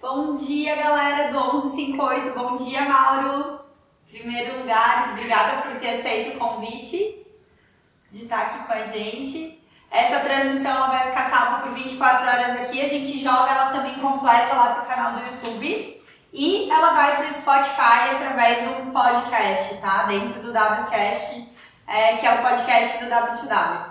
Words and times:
Bom 0.00 0.34
dia, 0.34 0.76
galera 0.76 1.30
do 1.30 1.58
1158. 1.58 2.32
Bom 2.34 2.56
dia, 2.56 2.88
Mauro. 2.88 3.60
Primeiro 4.08 4.60
lugar, 4.60 5.10
obrigada 5.10 5.60
por 5.60 5.78
ter 5.78 5.98
aceito 5.98 6.36
o 6.36 6.38
convite 6.38 7.26
de 8.10 8.22
estar 8.22 8.40
aqui 8.40 8.64
com 8.66 8.72
a 8.72 8.82
gente. 8.84 9.62
Essa 9.90 10.20
transmissão 10.20 10.70
ela 10.70 10.86
vai 10.86 11.08
ficar 11.08 11.28
salva 11.28 11.58
por 11.58 11.74
24 11.74 12.26
horas 12.26 12.60
aqui. 12.62 12.80
A 12.80 12.88
gente 12.88 13.20
joga 13.20 13.52
ela 13.52 13.72
também 13.72 14.00
completa 14.00 14.54
lá 14.54 14.74
pro 14.76 14.86
canal 14.86 15.12
do 15.12 15.32
YouTube. 15.32 16.02
E 16.32 16.70
ela 16.70 16.94
vai 16.94 17.16
para 17.16 17.28
o 17.28 17.34
Spotify 17.34 18.14
através 18.14 18.62
do 18.66 18.90
podcast, 18.92 19.76
tá? 19.82 20.04
Dentro 20.04 20.40
do 20.40 20.50
WCast, 20.50 21.46
é, 21.86 22.16
que 22.16 22.26
é 22.26 22.36
o 22.36 22.42
podcast 22.42 23.04
do 23.04 23.10
W2W. 23.10 23.89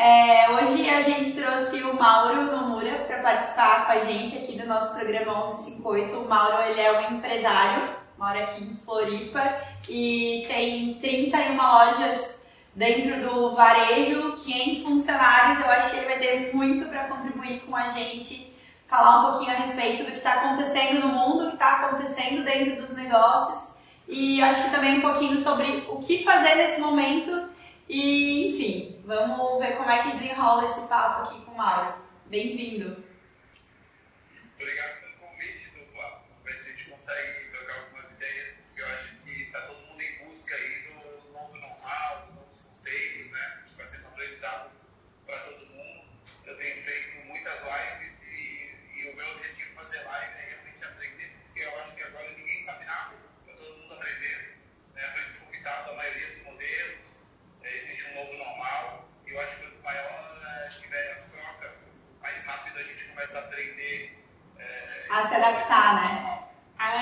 É, 0.00 0.48
hoje 0.52 0.88
a 0.88 1.00
gente 1.00 1.32
trouxe 1.32 1.82
o 1.82 1.92
Mauro 1.92 2.42
Nomura 2.52 3.04
para 3.08 3.18
participar 3.18 3.84
com 3.84 3.90
a 3.90 3.98
gente 3.98 4.38
aqui 4.38 4.56
do 4.56 4.64
nosso 4.64 4.94
programa 4.94 5.48
1158. 5.48 6.16
O 6.20 6.28
Mauro 6.28 6.62
ele 6.70 6.80
é 6.80 7.00
um 7.00 7.16
empresário, 7.16 7.96
mora 8.16 8.44
aqui 8.44 8.62
em 8.62 8.76
Floripa 8.84 9.58
e 9.88 10.44
tem 10.46 11.00
31 11.00 11.56
lojas 11.56 12.38
dentro 12.76 13.28
do 13.28 13.56
varejo, 13.56 14.36
500 14.36 14.82
funcionários. 14.82 15.58
Eu 15.58 15.68
acho 15.68 15.90
que 15.90 15.96
ele 15.96 16.06
vai 16.06 16.18
ter 16.20 16.54
muito 16.54 16.84
para 16.84 17.08
contribuir 17.08 17.62
com 17.62 17.74
a 17.74 17.88
gente, 17.88 18.56
falar 18.86 19.18
um 19.18 19.30
pouquinho 19.32 19.50
a 19.50 19.58
respeito 19.58 20.04
do 20.04 20.12
que 20.12 20.18
está 20.18 20.34
acontecendo 20.34 21.00
no 21.00 21.08
mundo, 21.08 21.46
o 21.46 21.48
que 21.48 21.54
está 21.54 21.86
acontecendo 21.86 22.44
dentro 22.44 22.76
dos 22.76 22.92
negócios 22.92 23.72
e 24.06 24.40
acho 24.42 24.62
que 24.62 24.70
também 24.70 24.98
um 24.98 25.02
pouquinho 25.02 25.36
sobre 25.42 25.88
o 25.88 25.98
que 25.98 26.22
fazer 26.22 26.54
nesse 26.54 26.80
momento 26.80 27.48
e, 27.88 28.48
enfim, 28.48 29.02
vamos 29.04 29.58
ver 29.58 29.76
como 29.76 29.90
é 29.90 30.02
que 30.02 30.16
desenrola 30.16 30.64
esse 30.64 30.80
papo 30.88 31.22
aqui 31.22 31.44
com 31.44 31.52
o 31.52 31.56
Mauro. 31.56 31.94
Bem-vindo! 32.26 33.02
Obrigado. 34.54 34.97
A 65.10 65.26
se 65.26 65.34
adaptar, 65.34 65.94
né? 65.94 66.38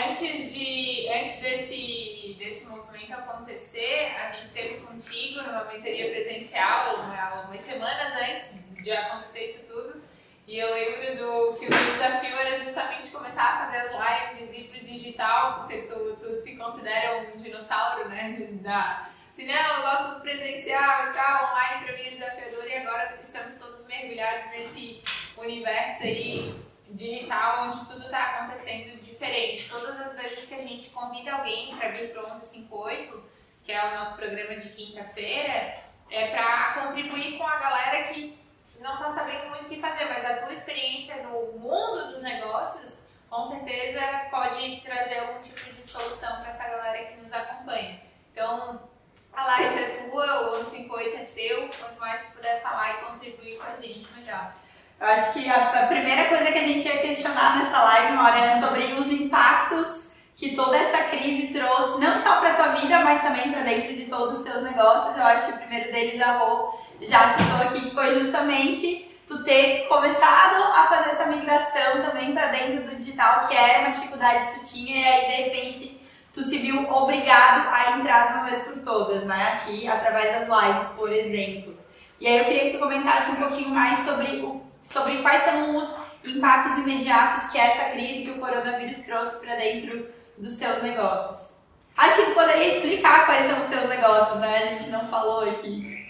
Antes, 0.08 0.54
de, 0.54 1.08
antes 1.08 1.40
desse, 1.40 2.36
desse 2.38 2.66
movimento 2.66 3.12
acontecer, 3.12 4.14
a 4.16 4.32
gente 4.32 4.50
teve 4.50 4.80
contigo 4.80 5.42
numa 5.42 5.64
mentoria 5.64 6.10
presencial, 6.10 6.96
umas 6.96 7.60
semanas 7.60 8.12
antes 8.14 8.82
de 8.82 8.90
acontecer 8.92 9.50
isso 9.50 9.66
tudo. 9.66 10.02
E 10.46 10.58
eu 10.58 10.72
lembro 10.72 11.16
do 11.16 11.58
que 11.58 11.66
o 11.66 11.68
desafio 11.68 12.38
era 12.38 12.56
justamente 12.58 13.10
começar 13.10 13.42
a 13.42 13.66
fazer 13.66 13.78
as 13.78 14.36
lives 14.36 14.50
e 14.52 14.60
ir 14.60 14.68
pro 14.68 14.86
digital, 14.86 15.58
porque 15.58 15.82
tu, 15.82 16.16
tu 16.22 16.42
se 16.42 16.56
considera 16.56 17.18
um 17.18 17.42
dinossauro, 17.42 18.08
né? 18.08 18.36
Da, 18.62 19.10
se 19.34 19.44
não, 19.44 19.76
eu 19.76 19.82
gosto 19.82 20.14
do 20.14 20.20
presencial 20.22 21.10
e 21.10 21.12
tal, 21.12 21.52
online 21.52 21.84
para 21.84 21.96
mim 21.96 22.02
é 22.02 22.10
desafiador 22.12 22.66
e 22.66 22.74
agora 22.74 23.18
estamos 23.20 23.58
todos 23.58 23.86
mergulhados 23.86 24.50
nesse 24.50 25.02
universo 25.42 26.02
aí 26.02 26.54
digital 26.90 27.68
onde 27.68 27.86
tudo 27.86 28.04
está 28.04 28.22
acontecendo 28.22 29.00
diferente. 29.00 29.68
Todas 29.68 30.00
as 30.00 30.12
vezes 30.14 30.46
que 30.46 30.54
a 30.54 30.62
gente 30.62 30.90
convida 30.90 31.32
alguém 31.32 31.74
para 31.76 31.88
vir 31.88 32.12
para 32.12 32.22
o 32.22 32.30
1158, 32.30 33.24
que 33.64 33.72
é 33.72 33.84
o 33.84 33.94
nosso 33.98 34.14
programa 34.14 34.56
de 34.56 34.68
quinta-feira, 34.70 35.82
é 36.10 36.30
para 36.30 36.74
contribuir 36.74 37.36
com 37.36 37.46
a 37.46 37.56
galera 37.56 38.12
que 38.12 38.38
não 38.78 38.94
está 38.94 39.14
sabendo 39.14 39.48
muito 39.48 39.64
o 39.64 39.68
que 39.68 39.80
fazer, 39.80 40.04
mas 40.06 40.24
a 40.24 40.36
tua 40.36 40.52
experiência 40.52 41.16
no 41.22 41.58
mundo 41.58 42.06
dos 42.06 42.22
negócios, 42.22 42.94
com 43.28 43.50
certeza 43.50 44.00
pode 44.30 44.80
trazer 44.82 45.18
algum 45.18 45.42
tipo 45.42 45.72
de 45.72 45.84
solução 45.84 46.40
para 46.40 46.50
essa 46.50 46.64
galera 46.64 47.04
que 47.06 47.16
nos 47.16 47.32
acompanha. 47.32 48.00
Então, 48.32 48.88
a 49.32 49.44
live 49.44 49.82
é 49.82 50.08
tua, 50.08 50.50
o 50.50 50.56
1158 50.58 51.16
é 51.16 51.24
teu, 51.24 51.70
quanto 51.78 52.00
mais 52.00 52.26
tu 52.26 52.32
puder 52.32 52.62
falar 52.62 52.94
e 52.94 53.04
contribuir 53.04 53.58
com 53.58 53.64
a 53.64 53.76
gente, 53.76 54.12
melhor. 54.12 54.54
Eu 54.98 55.06
acho 55.06 55.34
que 55.34 55.48
a, 55.48 55.82
a, 55.82 55.86
primeira 55.86 56.24
coisa 56.24 56.50
que 56.50 56.58
a 56.58 56.62
gente 56.62 56.86
ia 56.86 56.98
questionar 56.98 57.58
nessa 57.58 57.82
live, 57.82 58.12
Maura, 58.14 58.38
era 58.38 58.60
sobre 58.60 58.94
os 58.94 59.12
impactos 59.12 59.88
que 60.34 60.54
toda 60.54 60.76
essa 60.76 61.04
crise 61.04 61.48
trouxe, 61.48 62.00
não 62.00 62.16
só 62.16 62.36
para 62.40 62.50
a 62.50 62.54
tua 62.54 62.68
vida, 62.80 63.00
mas 63.00 63.20
também 63.20 63.52
para 63.52 63.62
dentro 63.62 63.94
de 63.94 64.06
todos 64.06 64.38
os 64.38 64.44
teus 64.44 64.62
negócios. 64.62 65.16
Eu 65.16 65.24
acho 65.24 65.46
que 65.46 65.52
o 65.52 65.58
primeiro 65.58 65.92
deles, 65.92 66.20
a 66.20 66.32
Rô, 66.32 66.78
já 67.00 67.34
citou 67.34 67.56
aqui, 67.66 67.80
que 67.82 67.94
foi 67.94 68.18
justamente 68.18 69.10
tu 69.26 69.44
ter 69.44 69.86
começado 69.88 70.62
a 70.72 70.86
fazer 70.88 71.10
essa 71.10 71.26
migração 71.26 72.02
também 72.02 72.32
para 72.32 72.46
dentro 72.48 72.84
do 72.84 72.96
digital, 72.96 73.48
que 73.48 73.56
era 73.56 73.80
uma 73.80 73.90
dificuldade 73.90 74.46
que 74.46 74.60
tu 74.60 74.66
tinha, 74.66 75.00
e 75.00 75.04
aí 75.04 75.26
de 75.26 75.42
repente 75.42 76.00
tu 76.32 76.42
se 76.42 76.58
viu 76.58 76.88
obrigado 76.90 77.68
a 77.72 77.98
entrar 77.98 78.28
de 78.28 78.32
uma 78.34 78.44
vez 78.44 78.62
por 78.62 78.78
todas, 78.78 79.24
né? 79.24 79.54
Aqui, 79.54 79.88
através 79.88 80.32
das 80.32 80.48
lives, 80.48 80.88
por 80.90 81.10
exemplo. 81.10 81.75
E 82.18 82.26
aí 82.26 82.38
eu 82.38 82.44
queria 82.44 82.64
que 82.64 82.72
tu 82.72 82.78
comentasse 82.78 83.30
um 83.30 83.36
pouquinho 83.36 83.70
mais 83.70 84.04
sobre 84.04 84.40
o 84.40 84.66
sobre 84.80 85.22
quais 85.22 85.42
são 85.44 85.76
os 85.76 85.96
impactos 86.24 86.78
imediatos 86.78 87.50
que 87.50 87.58
essa 87.58 87.90
crise 87.90 88.24
que 88.24 88.30
o 88.30 88.38
coronavírus 88.38 88.96
trouxe 89.04 89.36
para 89.36 89.56
dentro 89.56 90.08
dos 90.38 90.56
teus 90.56 90.82
negócios. 90.82 91.52
Acho 91.96 92.16
que 92.16 92.24
tu 92.26 92.34
poderia 92.34 92.76
explicar 92.76 93.26
quais 93.26 93.46
são 93.46 93.60
os 93.60 93.68
teus 93.68 93.88
negócios, 93.88 94.38
né? 94.38 94.58
A 94.58 94.66
gente 94.66 94.90
não 94.90 95.08
falou 95.08 95.48
aqui. 95.48 96.06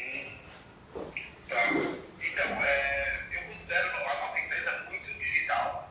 Então, 0.97 2.65
é, 2.65 3.21
eu 3.33 3.43
considero 3.43 3.89
a 3.89 4.01
nossa 4.01 4.41
empresa 4.41 4.85
muito 4.89 5.19
digital. 5.19 5.91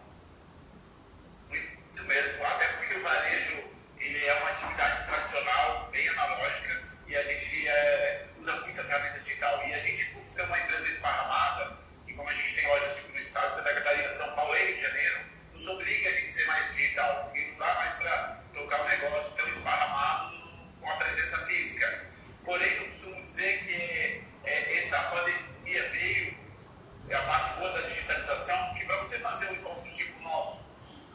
Muito 1.49 2.03
mesmo. 2.03 2.45
Até 2.45 2.67
porque 2.73 2.95
o 2.95 3.03
varejo 3.03 3.63
ele 3.99 4.25
é 4.25 4.33
uma 4.33 4.49
atividade 4.49 5.05
tradicional, 5.05 5.89
bem 5.91 6.09
analógica, 6.09 6.83
e 7.07 7.15
a 7.15 7.23
gente 7.23 7.67
é, 7.67 8.25
usa 8.45 8.61
muita 8.61 8.83
ferramenta 8.83 9.19
digital. 9.19 9.67
E 9.67 9.73
a 9.73 9.79
gente, 9.79 10.05
por 10.11 10.23
ser 10.33 10.43
uma 10.43 10.59
empresa 10.59 10.87
esparramada, 10.87 11.77
como 12.15 12.29
a 12.29 12.33
gente 12.33 12.55
tem 12.55 12.67
lojas 12.67 12.95
tipo, 12.95 13.11
no 13.11 13.19
estado 13.19 13.49
de 13.49 13.55
Santa 13.55 13.73
Catarina, 13.73 14.09
São 14.13 14.35
Paulo 14.35 14.55
e 14.55 14.65
Rio 14.65 14.75
de 14.75 14.81
Janeiro, 14.81 15.19
nos 15.51 15.67
obriga 15.67 16.09
a 16.09 16.13
gente 16.13 16.31
ser 16.31 16.45
mais 16.45 16.73
digital, 16.75 17.23
porque 17.25 17.45
não 17.45 17.57
dá 17.57 17.73
mais 17.73 17.93
para 17.95 18.41
tocar 18.53 18.81
um 18.81 18.87
negócio 18.87 19.31
tão 19.31 19.47
esparramado 19.49 20.61
com 20.79 20.89
a 20.89 20.95
presença 20.95 21.37
física. 21.45 22.05
Porém, 22.45 22.71
eu 22.73 22.85
costumo 22.85 23.21
dizer 23.25 23.65
que 23.65 24.23
é, 24.45 24.77
essa 24.77 24.99
pandemia 24.99 25.89
veio, 25.89 26.37
é 27.09 27.15
a 27.15 27.21
parte 27.23 27.59
boa 27.59 27.71
da 27.73 27.87
digitalização, 27.87 28.75
que 28.75 28.85
para 28.85 28.97
você 28.97 29.19
fazer 29.19 29.47
um 29.47 29.55
encontro 29.55 29.93
tipo 29.93 30.21
nosso, 30.21 30.63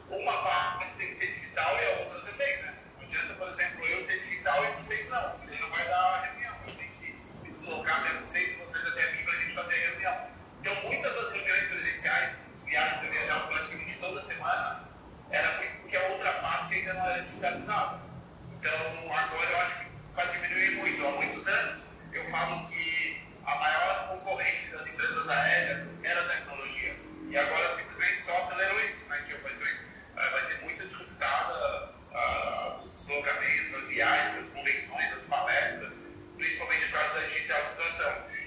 uma 0.09 0.43
parte 0.43 0.85
tem 0.97 1.07
que 1.13 1.15
ser 1.15 1.33
digital 1.33 1.79
e 1.81 1.85
a 1.85 1.99
outra 1.99 2.31
também, 2.31 2.57
né? 2.57 2.75
Não 2.97 3.05
adianta, 3.05 3.33
por 3.35 3.49
exemplo, 3.49 3.85
eu 3.85 4.05
ser 4.05 4.19
digital 4.19 4.65
e 4.65 4.81
vocês 4.83 5.09
não, 5.09 5.39
porque 5.39 5.57
não 5.57 5.69
vai 5.69 5.85
dar 5.85 5.97
a 5.97 6.21
reunião. 6.25 6.41
Deslocar 7.61 7.99
até 7.99 8.19
vocês, 8.21 8.57
vocês 8.57 8.87
até 8.87 9.11
mim, 9.11 9.23
para 9.23 9.33
a 9.33 9.37
gente 9.37 9.53
fazer 9.53 9.75
reunião. 9.75 10.27
Então, 10.61 10.75
muitas 10.81 11.13
das 11.13 11.31
reuniões 11.31 11.67
presenciais, 11.67 12.31
viagens 12.65 13.03
eu 13.03 13.11
viajava 13.11 13.47
praticamente 13.47 13.97
toda 13.99 14.23
semana, 14.23 14.89
era 15.29 15.57
muito 15.57 15.71
porque 15.81 15.95
a 15.95 16.07
outra 16.07 16.33
parte 16.41 16.73
ainda 16.73 16.93
não 16.95 17.05
era 17.05 17.21
digitalizada. 17.21 18.01
Então, 18.59 19.13
agora 19.13 19.51
eu 19.51 19.61
acho 19.61 19.79
que 19.79 19.85
vai 20.15 20.27
diminuir 20.31 20.71
muito. 20.77 21.05
Há 21.05 21.11
muitos 21.11 21.47
anos, 21.47 21.83
eu 22.11 22.25
falo 22.25 22.67
que 22.67 23.21
a 23.45 23.55
maior 23.55 24.07
concorrente 24.07 24.71
das 24.71 24.87
empresas 24.87 25.29
aéreas 25.29 25.87
era 26.01 26.19
a 26.19 26.29
tecnologia. 26.29 26.95
E 27.29 27.37
agora 27.37 27.75
simplesmente 27.75 28.23
só 28.23 28.37
acelerou 28.37 28.79
isso, 28.79 29.05
né? 29.07 29.23
que 29.27 29.35
vai 29.35 29.53
ser, 29.53 29.85
vai 30.15 30.41
ser 30.47 30.61
muito 30.63 30.87
disputada 30.87 31.93
uh, 32.11 32.77
os 32.79 33.05
deslocamentos, 33.05 33.75
as 33.75 33.87
viagens, 33.87 34.45
as 34.45 34.49
convenções, 34.51 35.13
as 35.13 35.23
palestras, 35.29 36.00
principalmente 36.41 36.85
por 36.87 36.99
causa 36.99 37.13
da 37.13 37.27
digitalização. 37.27 38.40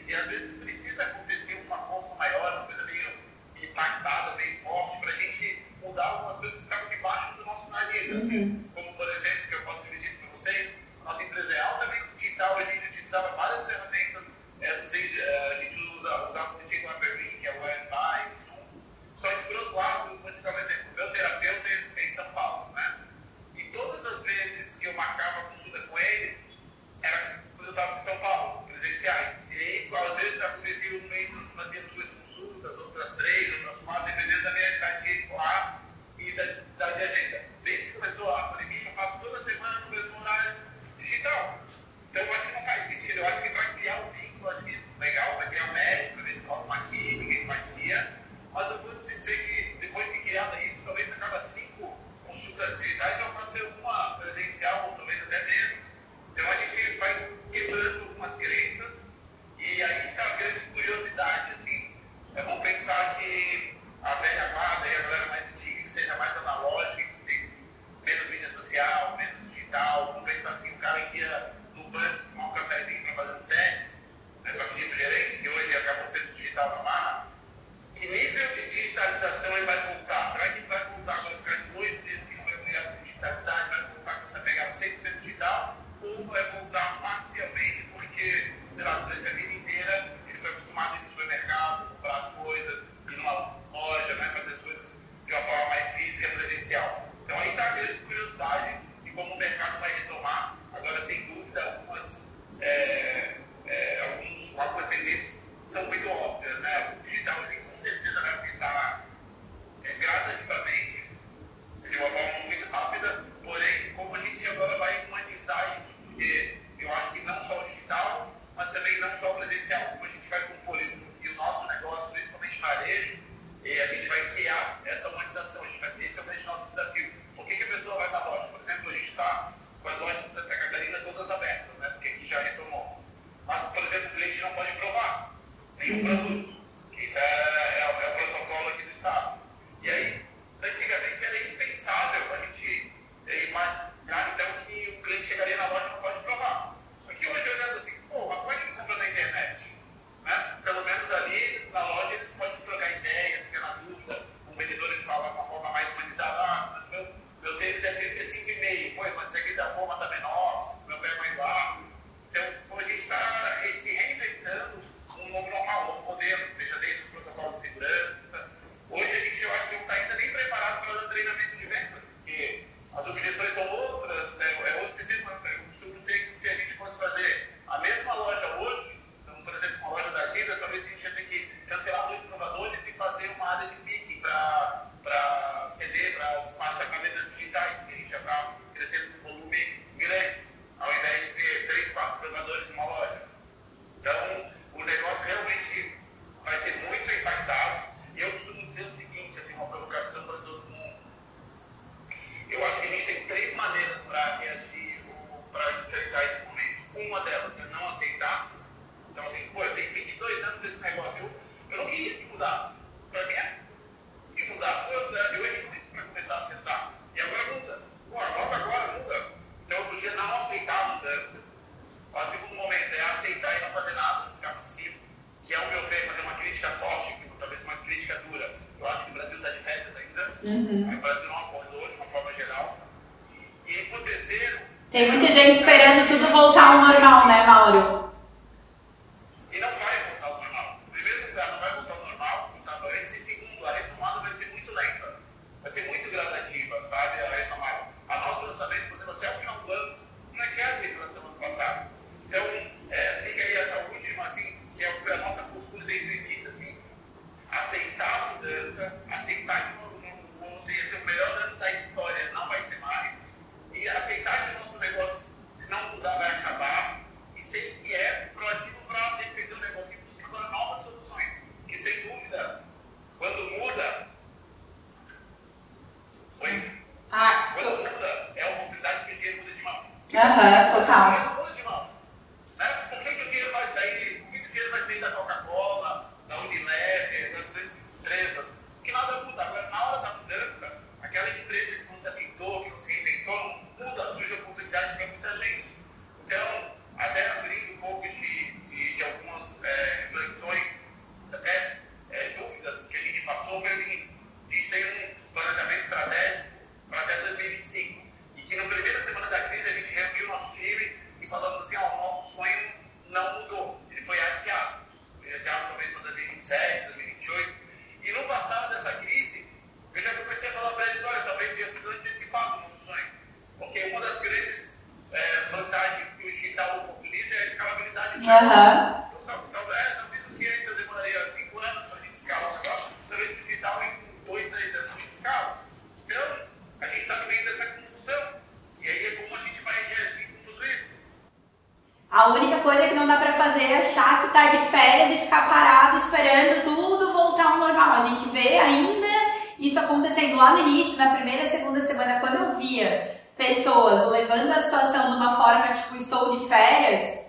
semana, 351.94 352.20
quando 352.20 352.36
eu 352.36 352.56
via 352.56 353.20
pessoas 353.36 354.10
levando 354.10 354.50
a 354.50 354.60
situação 354.60 355.10
de 355.10 355.16
uma 355.16 355.36
forma 355.36 355.72
tipo, 355.72 355.96
estou 355.96 356.36
de 356.36 356.46
férias, 356.46 357.20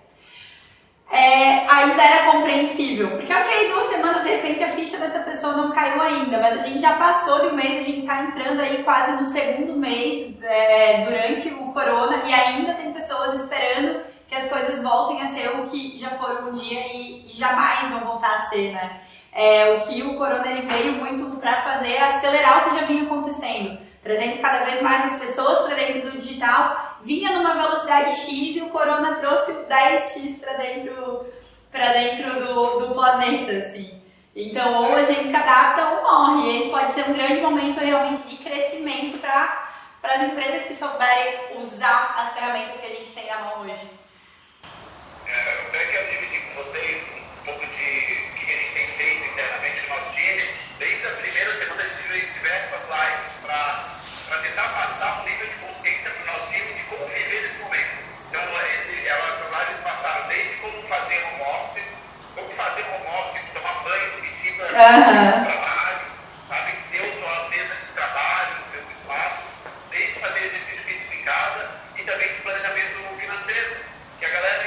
é, 1.10 1.68
ainda 1.70 2.02
era 2.02 2.32
compreensível. 2.32 3.10
Porque, 3.10 3.32
ok, 3.32 3.72
duas 3.72 3.86
semanas, 3.86 4.24
de 4.24 4.30
repente 4.30 4.64
a 4.64 4.70
ficha 4.70 4.98
dessa 4.98 5.20
pessoa 5.20 5.56
não 5.56 5.72
caiu 5.72 6.02
ainda, 6.02 6.38
mas 6.38 6.60
a 6.60 6.62
gente 6.62 6.80
já 6.80 6.94
passou 6.94 7.40
de 7.40 7.46
um 7.48 7.54
mês, 7.54 7.80
a 7.80 7.84
gente 7.84 8.00
está 8.00 8.22
entrando 8.22 8.60
aí 8.60 8.82
quase 8.82 9.12
no 9.12 9.30
segundo 9.30 9.78
mês 9.78 10.34
é, 10.42 11.04
durante 11.04 11.48
o 11.48 11.72
corona 11.72 12.22
e 12.24 12.34
ainda 12.34 12.74
tem 12.74 12.92
pessoas 12.92 13.40
esperando 13.40 14.00
que 14.26 14.34
as 14.34 14.48
coisas 14.48 14.82
voltem 14.82 15.22
a 15.22 15.28
ser 15.28 15.48
o 15.50 15.68
que 15.68 15.96
já 15.98 16.10
foram 16.10 16.48
um 16.48 16.52
dia 16.52 16.80
e, 16.92 17.24
e 17.24 17.28
jamais 17.28 17.88
vão 17.90 18.00
voltar 18.00 18.40
a 18.40 18.46
ser, 18.46 18.72
né? 18.72 19.00
É, 19.32 19.74
o 19.74 19.80
que 19.82 20.02
o 20.02 20.16
corona 20.16 20.48
ele 20.48 20.62
veio 20.62 20.92
muito 20.94 21.36
para 21.36 21.62
fazer 21.62 21.92
é 21.92 22.02
acelerar 22.02 22.66
o 22.66 22.70
que 22.70 22.80
já 22.80 22.86
vinha 22.86 23.02
acontecendo 23.02 23.85
trazendo 24.06 24.40
cada 24.40 24.64
vez 24.64 24.80
mais 24.80 25.12
as 25.12 25.18
pessoas 25.18 25.66
para 25.66 25.74
dentro 25.74 26.02
do 26.02 26.16
digital, 26.16 26.98
vinha 27.02 27.32
numa 27.32 27.54
velocidade 27.54 28.14
X 28.14 28.56
e 28.56 28.62
o 28.62 28.68
corona 28.68 29.16
trouxe 29.16 29.50
o 29.50 29.66
10X 29.66 30.40
para 30.40 30.54
dentro, 30.54 31.26
pra 31.72 31.92
dentro 31.92 32.46
do, 32.46 32.86
do 32.86 32.94
planeta, 32.94 33.52
assim. 33.52 34.00
Então, 34.34 34.84
ou 34.84 34.94
a 34.94 35.02
gente 35.02 35.30
se 35.30 35.36
adapta 35.36 35.82
ou 35.88 36.02
morre. 36.02 36.50
E 36.50 36.58
esse 36.58 36.70
pode 36.70 36.92
ser 36.92 37.08
um 37.08 37.14
grande 37.14 37.40
momento 37.40 37.80
realmente 37.80 38.22
de 38.22 38.36
crescimento 38.36 39.18
para 39.18 39.66
as 40.04 40.22
empresas 40.22 40.66
que 40.66 40.74
souberem 40.74 41.56
usar 41.58 42.14
as 42.18 42.34
ferramentas 42.34 42.78
que 42.78 42.86
a 42.86 42.90
gente 42.90 43.12
tem 43.12 43.26
na 43.26 43.38
mão 43.38 43.62
hoje. 43.62 43.90
É, 45.26 45.64
eu 45.64 45.70
quero 45.90 46.10
dividir 46.10 46.42
com 46.42 46.62
vocês 46.62 47.02
um 47.16 47.44
pouco 47.46 47.66
de 47.66 47.66
o 47.66 48.34
que 48.34 48.52
a 48.52 48.56
gente 48.56 48.72
tem 48.72 48.86
feito 48.88 49.32
internamente 49.32 49.82
no 49.82 49.96
nosso 49.96 50.14
time. 50.14 50.42
Desde 50.78 51.06
a 51.06 51.10
primeira 51.10 51.54
semana 51.54 51.82
a 51.82 51.88
gente 51.88 52.02
fez 52.02 52.34
diversas 52.34 52.82
lives 52.82 53.32
para 53.42 53.95
para 54.28 54.38
tentar 54.38 54.68
passar 54.68 55.20
um 55.20 55.24
nível 55.24 55.46
de 55.46 55.56
consciência 55.56 56.10
para 56.10 56.22
o 56.22 56.26
nosso 56.26 56.52
filho 56.52 56.74
de 56.74 56.82
como 56.84 57.06
viver 57.06 57.42
nesse 57.42 57.58
momento. 57.58 57.96
Então, 58.28 58.42
é 58.42 58.74
esse, 58.74 59.06
elas, 59.06 59.34
essas 59.34 59.50
lives 59.52 59.82
passaram 59.82 60.28
desde 60.28 60.54
como 60.56 60.82
fazer 60.82 61.22
home 61.24 61.42
office, 61.42 61.84
como 62.34 62.50
fazer 62.50 62.82
home 62.82 63.06
office, 63.06 63.42
tomar 63.54 63.74
banho, 63.84 64.20
vestir 64.20 64.56
para 64.56 64.66
o 64.66 65.44
trabalho, 65.44 66.00
sabe? 66.48 66.72
Ter 66.90 67.02
uma 67.02 67.48
mesa 67.48 67.74
de 67.74 67.92
trabalho, 67.92 68.56
ter 68.72 68.78
um 68.78 68.90
espaço, 68.90 69.42
desde 69.90 70.20
fazer 70.20 70.38
exercício 70.40 70.84
físico 70.84 71.14
em 71.14 71.22
casa 71.22 71.70
e 71.96 72.02
também 72.02 72.28
planejamento 72.42 73.18
financeiro, 73.18 73.76
que 74.18 74.24
a 74.24 74.28
galera 74.28 74.65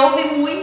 ouve 0.00 0.24
muito 0.24 0.59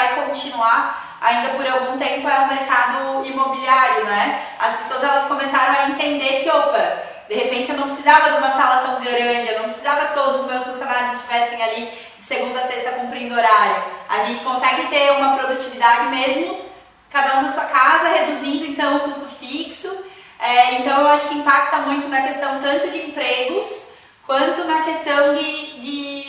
vai 0.00 0.26
continuar 0.26 1.18
ainda 1.20 1.50
por 1.50 1.66
algum 1.66 1.98
tempo 1.98 2.28
é 2.28 2.38
o 2.38 2.48
mercado 2.48 3.26
imobiliário, 3.26 4.04
né? 4.04 4.46
As 4.58 4.76
pessoas 4.76 5.04
elas 5.04 5.24
começaram 5.24 5.78
a 5.78 5.90
entender 5.90 6.42
que, 6.42 6.48
opa, 6.48 7.02
de 7.28 7.34
repente 7.34 7.70
eu 7.70 7.76
não 7.76 7.88
precisava 7.88 8.30
de 8.30 8.38
uma 8.38 8.50
sala 8.50 8.82
tão 8.86 9.00
grande, 9.00 9.52
eu 9.52 9.58
não 9.58 9.68
precisava 9.68 10.06
que 10.06 10.14
todos 10.14 10.40
os 10.40 10.46
meus 10.46 10.64
funcionários 10.64 11.12
estivessem 11.12 11.62
ali 11.62 11.92
de 12.18 12.24
segunda 12.24 12.60
a 12.60 12.66
sexta 12.66 12.92
cumprindo 12.92 13.36
horário. 13.36 13.84
A 14.08 14.22
gente 14.22 14.40
consegue 14.40 14.86
ter 14.86 15.12
uma 15.12 15.36
produtividade 15.36 16.08
mesmo, 16.08 16.58
cada 17.10 17.38
um 17.38 17.42
na 17.42 17.52
sua 17.52 17.64
casa, 17.64 18.08
reduzindo 18.08 18.64
então 18.64 18.96
o 18.96 19.00
custo 19.00 19.28
fixo. 19.38 19.94
É, 20.38 20.76
então 20.76 21.02
eu 21.02 21.08
acho 21.08 21.28
que 21.28 21.34
impacta 21.34 21.78
muito 21.78 22.08
na 22.08 22.22
questão 22.22 22.62
tanto 22.62 22.88
de 22.90 23.08
empregos 23.08 23.66
quanto 24.26 24.64
na 24.64 24.80
questão 24.80 25.34
de, 25.34 25.80
de 25.80 26.19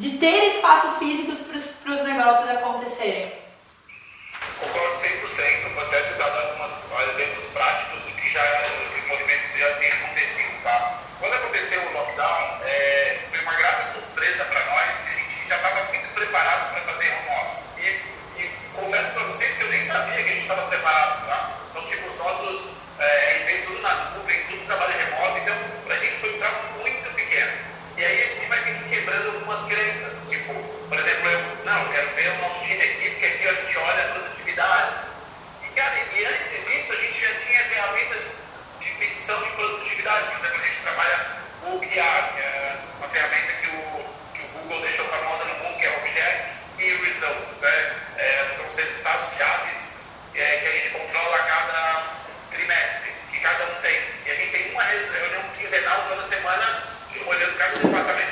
de 0.00 0.16
ter 0.16 0.56
espaços 0.56 0.96
físicos 0.96 1.36
para 1.84 1.92
os 1.92 2.02
negócios 2.02 2.48
acontecerem. 2.48 3.34
Concordo 4.58 4.96
100%, 4.96 5.74
vou 5.74 5.82
até 5.84 6.02
te 6.02 6.14
dar 6.14 6.24
alguns 6.24 7.08
exemplos 7.14 7.44
práticos 7.52 8.00
do 8.04 8.10
que 8.16 8.30
já 8.30 8.40
é 8.40 8.70
o 9.04 9.08
movimento 9.08 9.58
já 9.58 9.74
tem 9.74 9.92
acontecido, 9.92 10.62
tá? 10.62 11.00
Quando 11.18 11.34
aconteceu 11.34 11.82
o 11.82 11.92
lockdown, 11.92 12.60
é, 12.64 13.18
foi 13.28 13.40
uma 13.40 13.52
grata 13.52 13.92
surpresa 13.92 14.44
para 14.44 14.64
nós, 14.64 14.90
que 15.04 15.10
a 15.10 15.16
gente 15.16 15.48
já 15.48 15.56
estava 15.56 15.84
muito 15.84 16.14
preparado 16.14 16.72
para 16.72 16.80
fazer 16.80 17.12
home 17.12 17.40
office. 17.42 17.64
E, 17.76 18.42
e 18.42 18.50
confesso 18.72 19.12
para 19.12 19.24
vocês 19.24 19.54
que 19.54 19.62
eu 19.62 19.68
nem 19.68 19.82
sabia 19.84 20.14
que 20.14 20.30
a 20.30 20.32
gente 20.32 20.40
estava 20.40 20.66
preparado, 20.68 21.26
tá? 21.26 21.50
Então, 21.70 21.84
tipo, 21.84 22.08
os 22.08 22.16
nossos, 22.16 22.62
é, 23.00 23.64
tudo 23.66 23.82
na 23.82 23.94
nuvem, 24.16 24.44
tudo 24.44 24.64
trabalhando 24.64 24.99
olha 33.82 34.04
a 34.04 34.08
produtividade. 34.08 34.94
E, 35.64 35.68
cara, 35.74 35.96
e 35.96 36.24
antes 36.24 36.66
disso, 36.66 36.92
a 36.92 36.96
gente 36.96 37.20
já 37.20 37.34
tinha 37.46 37.64
ferramentas 37.64 38.20
de 38.80 38.94
medição 38.94 39.42
de 39.42 39.50
produtividade. 39.50 40.26
Por 40.30 40.46
exemplo, 40.46 40.62
a 40.62 40.66
gente 40.66 40.82
trabalha 40.82 41.26
o 41.62 41.76
OKR, 41.76 41.86
que 41.86 42.40
é 42.40 42.76
uma 42.98 43.08
ferramenta 43.08 43.52
que 43.52 43.66
o, 43.68 44.04
que 44.34 44.42
o 44.42 44.48
Google 44.58 44.80
deixou 44.80 45.06
famosa 45.06 45.44
no 45.44 45.54
Google 45.54 45.78
que 45.78 45.86
é 45.86 45.90
o 45.90 45.96
OKR 45.98 46.50
Key 46.76 46.96
Results, 46.96 47.58
né? 47.60 47.96
É, 48.16 48.46
são 48.56 48.66
os 48.66 48.74
resultados 48.74 49.34
fiáveis 49.34 49.76
é, 50.34 50.56
que 50.56 50.66
a 50.66 50.72
gente 50.72 50.90
controla 50.90 51.36
a 51.36 51.42
cada 51.42 52.02
trimestre, 52.50 53.12
que 53.30 53.40
cada 53.40 53.64
um 53.64 53.74
tem. 53.82 54.00
E 54.26 54.30
a 54.30 54.34
gente 54.34 54.50
tem 54.50 54.72
uma 54.72 54.82
reunião 54.82 55.42
quinzenal 55.56 56.06
toda 56.08 56.22
semana 56.22 56.90
olhando 57.26 57.58
cada 57.58 57.78
departamento 57.78 58.29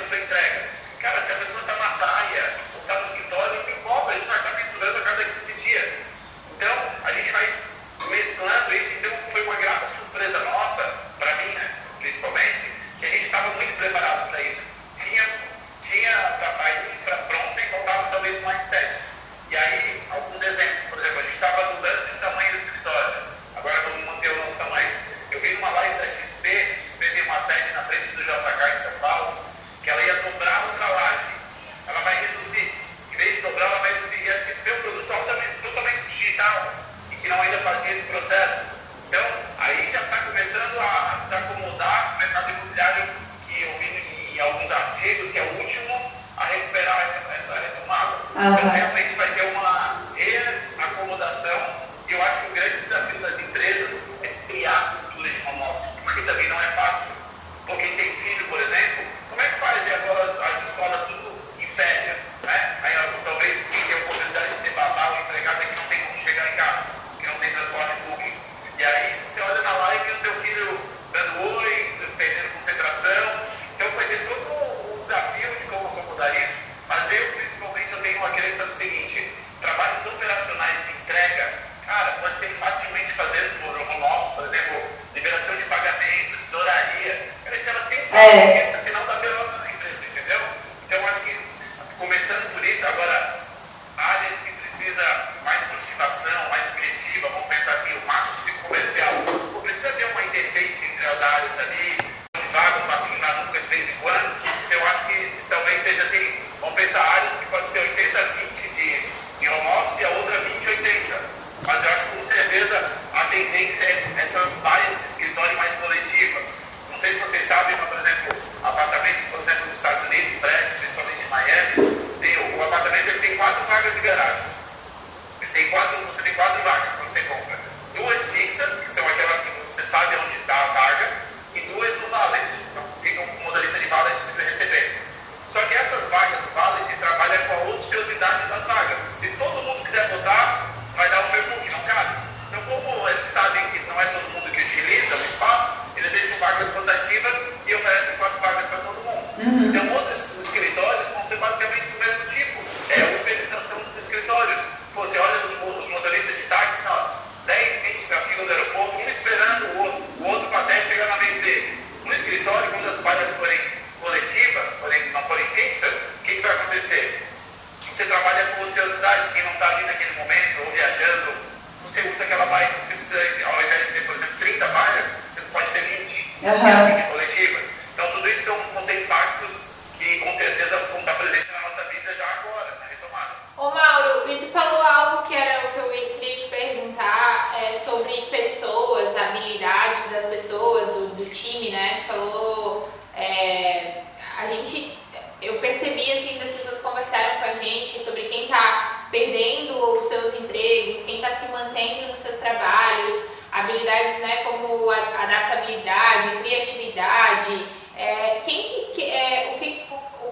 seus 202.28 202.40
trabalhos, 202.40 203.24
habilidades 203.50 204.20
né, 204.20 204.44
como 204.44 204.90
adaptabilidade, 204.90 206.36
criatividade. 206.42 207.66
É, 207.96 208.42
quem 208.44 208.92
que, 208.94 209.02
é, 209.02 209.54
o 209.54 209.58
que, 209.58 209.84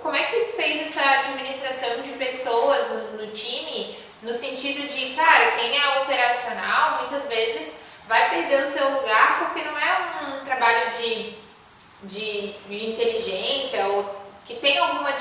como 0.03 0.15
é 0.15 0.23
que 0.23 0.37
tu 0.37 0.57
fez 0.57 0.89
essa 0.89 1.03
administração 1.21 2.01
de 2.01 2.11
pessoas 2.11 2.87
no, 2.91 3.25
no 3.25 3.33
time, 3.33 3.97
no 4.23 4.33
sentido 4.33 4.87
de, 4.87 5.15
cara, 5.15 5.53
quem 5.53 5.77
é 5.77 6.01
operacional 6.03 6.99
muitas 7.01 7.27
vezes 7.27 7.75
vai 8.07 8.31
perder 8.31 8.63
o 8.63 8.67
seu 8.67 8.89
lugar 8.91 9.39
porque 9.41 9.69
não 9.69 9.77
é 9.77 9.99
um 10.23 10.45
trabalho 10.45 10.91
de, 10.99 11.35
de, 12.05 12.53
de 12.53 12.91
inteligência 12.91 13.85
ou 13.87 14.27
que 14.45 14.55
tem 14.55 14.79
alguma 14.79 15.13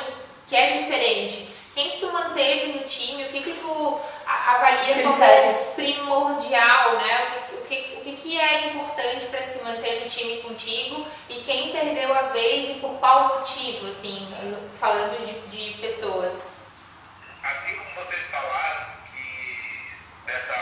que 0.48 0.56
é 0.56 0.70
diferente. 0.70 1.50
Quem 1.74 1.92
que 1.92 1.98
tu 1.98 2.12
manteve 2.12 2.74
no 2.74 2.84
time? 2.88 3.24
O 3.26 3.30
que 3.30 3.42
que 3.42 3.54
tu 3.54 4.00
avalia 4.26 5.04
como 5.04 5.74
primordial, 5.76 6.98
né? 6.98 7.46
O 7.54 7.68
que, 7.68 7.98
o 7.98 8.04
que, 8.04 8.18
que 8.18 8.40
é 8.40 8.68
importante 8.68 9.26
para 9.28 9.44
se 9.44 9.64
manter 9.64 10.04
no 10.04 10.10
time 10.10 10.42
contigo 10.42 11.06
e 11.30 11.36
quem 11.42 11.72
perdeu 11.72 12.14
a 12.14 12.24
vez 12.24 12.72
e 12.72 12.80
por 12.80 12.98
qual 13.00 13.40
motivo, 13.40 13.88
assim, 13.88 14.28
falando 14.80 15.26
de, 15.26 15.34
de 15.48 15.78
pessoas? 15.80 16.34
Assim 17.44 17.76
como 17.76 18.06
vocês 18.06 18.22
falaram 18.32 18.86
que 19.12 20.32
essa 20.32 20.54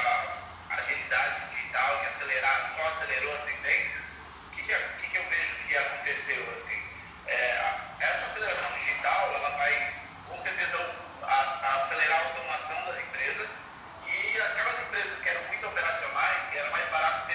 agilidade 0.70 1.50
digital 1.52 2.00
que 2.00 2.08
acelerar, 2.08 2.74
só 2.76 2.88
acelerou 2.88 3.34
as 3.34 3.42
tendências, 3.44 4.04
o 4.48 4.56
que, 4.56 4.64
que, 4.64 4.74
que, 4.74 5.10
que 5.10 5.18
eu 5.18 5.24
vejo 5.30 5.56
que 5.68 5.78
aconteceu? 5.78 6.44
Assim? 6.56 6.82
É, 7.28 7.74
essa 8.00 8.26
aceleração 8.26 8.72
digital 8.78 9.34
ela 9.36 9.50
vai 9.58 9.94
com 10.30 10.42
certeza 10.44 11.03
acelerar 11.42 12.22
a 12.22 12.26
automação 12.26 12.86
das 12.86 13.00
empresas. 13.00 13.50
E 14.08 14.42
aquelas 14.42 14.80
empresas 14.82 15.18
que 15.20 15.30
eram 15.30 15.44
muito 15.48 15.68
operacionais, 15.68 16.50
que 16.52 16.58
era 16.58 16.70
mais 16.70 16.90
barato 16.90 17.28
ter 17.28 17.33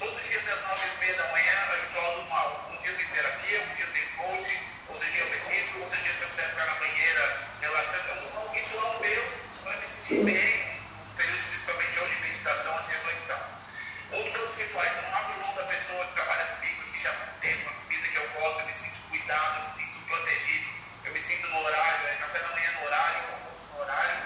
Todo 0.00 0.18
dia 0.22 0.38
às 0.38 0.62
nove 0.62 0.80
e 0.80 0.98
meia 0.98 1.14
da 1.14 1.28
manhã 1.28 1.52
ritual 1.76 2.14
do 2.16 2.28
mal. 2.30 2.70
Um 2.72 2.76
dia 2.82 2.94
tem 2.94 3.06
terapia, 3.06 3.60
um 3.60 3.74
dia 3.74 3.86
tem 3.92 4.06
coaching, 4.16 4.62
outro 4.88 5.10
dia 5.10 5.20
eu 5.20 5.28
medito, 5.28 5.78
outro 5.78 6.00
dia 6.00 6.12
se 6.14 6.22
eu 6.22 6.28
quiser 6.30 6.48
ficar 6.48 6.64
na 6.64 6.74
banheira 6.76 7.38
relaxando, 7.60 8.08
eu 8.08 8.40
um 8.40 8.52
ritual 8.54 8.98
meu 8.98 9.22
para 9.62 9.76
me 9.76 9.86
sentir 9.86 10.24
bem, 10.24 10.80
período 11.18 11.44
principalmente 11.50 11.98
ou 12.00 12.08
de 12.08 12.16
meditação 12.16 12.82
de 12.82 12.88
reflexão. 12.96 13.40
Outros 14.12 14.56
rituais, 14.56 14.92
eu 14.96 15.02
não 15.02 15.18
abro 15.18 15.40
mão 15.40 15.54
da 15.54 15.64
pessoa 15.64 16.06
que 16.06 16.14
trabalha 16.14 16.44
comigo, 16.46 16.82
que 16.92 17.02
já 17.02 17.12
tem 17.42 17.54
uma 17.60 17.72
comida 17.72 18.08
que 18.08 18.16
eu 18.16 18.28
gosto, 18.40 18.60
eu 18.60 18.66
me 18.66 18.72
sinto 18.72 18.96
cuidado, 19.10 19.60
eu 19.60 19.68
me 19.68 19.84
sinto 19.84 20.06
protegido, 20.08 20.68
eu 21.04 21.12
me 21.12 21.20
sinto 21.20 21.46
no 21.46 21.60
horário, 21.60 22.08
é 22.08 22.14
café 22.14 22.38
da 22.38 22.48
manhã 22.48 22.72
no 22.72 22.86
horário, 22.86 23.20
almoço 23.36 23.66
no 23.68 23.80
horário, 23.82 24.16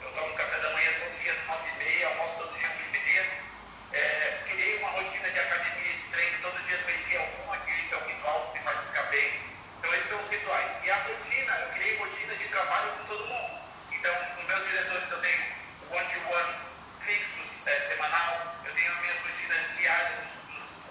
eu 0.00 0.12
tomo 0.12 0.34
café 0.34 0.58
da 0.60 0.70
manhã 0.70 0.90
todo 1.00 1.18
dia 1.18 1.32
às 1.32 1.44
nove 1.44 1.68
e 1.68 1.84
meia, 1.84 2.06
almoço 2.06 2.34
todo 2.38 2.56
dia 2.56 2.68
às 2.68 2.78
e 2.78 2.98
meia. 3.04 3.48
É, 3.90 4.42
criei 4.46 4.76
uma 4.78 4.90
rotina 4.90 5.30
de 5.30 5.38
academia, 5.38 5.92
de 5.92 6.02
treino, 6.12 6.38
todo 6.42 6.66
dia 6.66 6.76
do 6.76 6.84
meio-dia 6.84 7.20
uma, 7.42 7.56
que 7.58 7.72
isso 7.72 7.94
é 7.94 7.96
o 7.96 8.04
ritual 8.04 8.50
que 8.52 8.58
me 8.58 8.64
faz 8.64 8.80
ficar 8.84 9.02
bem. 9.04 9.32
Então 9.78 9.94
esses 9.94 10.08
são 10.08 10.20
os 10.20 10.30
rituais. 10.30 10.70
E 10.84 10.90
a 10.90 10.96
rotina, 10.96 11.52
eu 11.56 11.68
criei 11.72 11.96
rotina 11.96 12.34
de 12.36 12.48
trabalho 12.48 12.92
com 12.92 13.04
todo 13.04 13.26
mundo. 13.26 13.60
Então, 13.92 14.14
com 14.36 14.42
meus 14.42 14.66
diretores 14.68 15.10
eu 15.10 15.20
tenho 15.20 15.42
o 15.88 15.96
one-to-one 15.96 16.54
fixos, 17.00 17.48
é, 17.66 17.80
semanal, 17.80 18.56
eu 18.66 18.74
tenho 18.74 18.92
as 18.92 19.00
minhas 19.00 19.16
rotinas 19.22 19.76
diárias. 19.78 20.26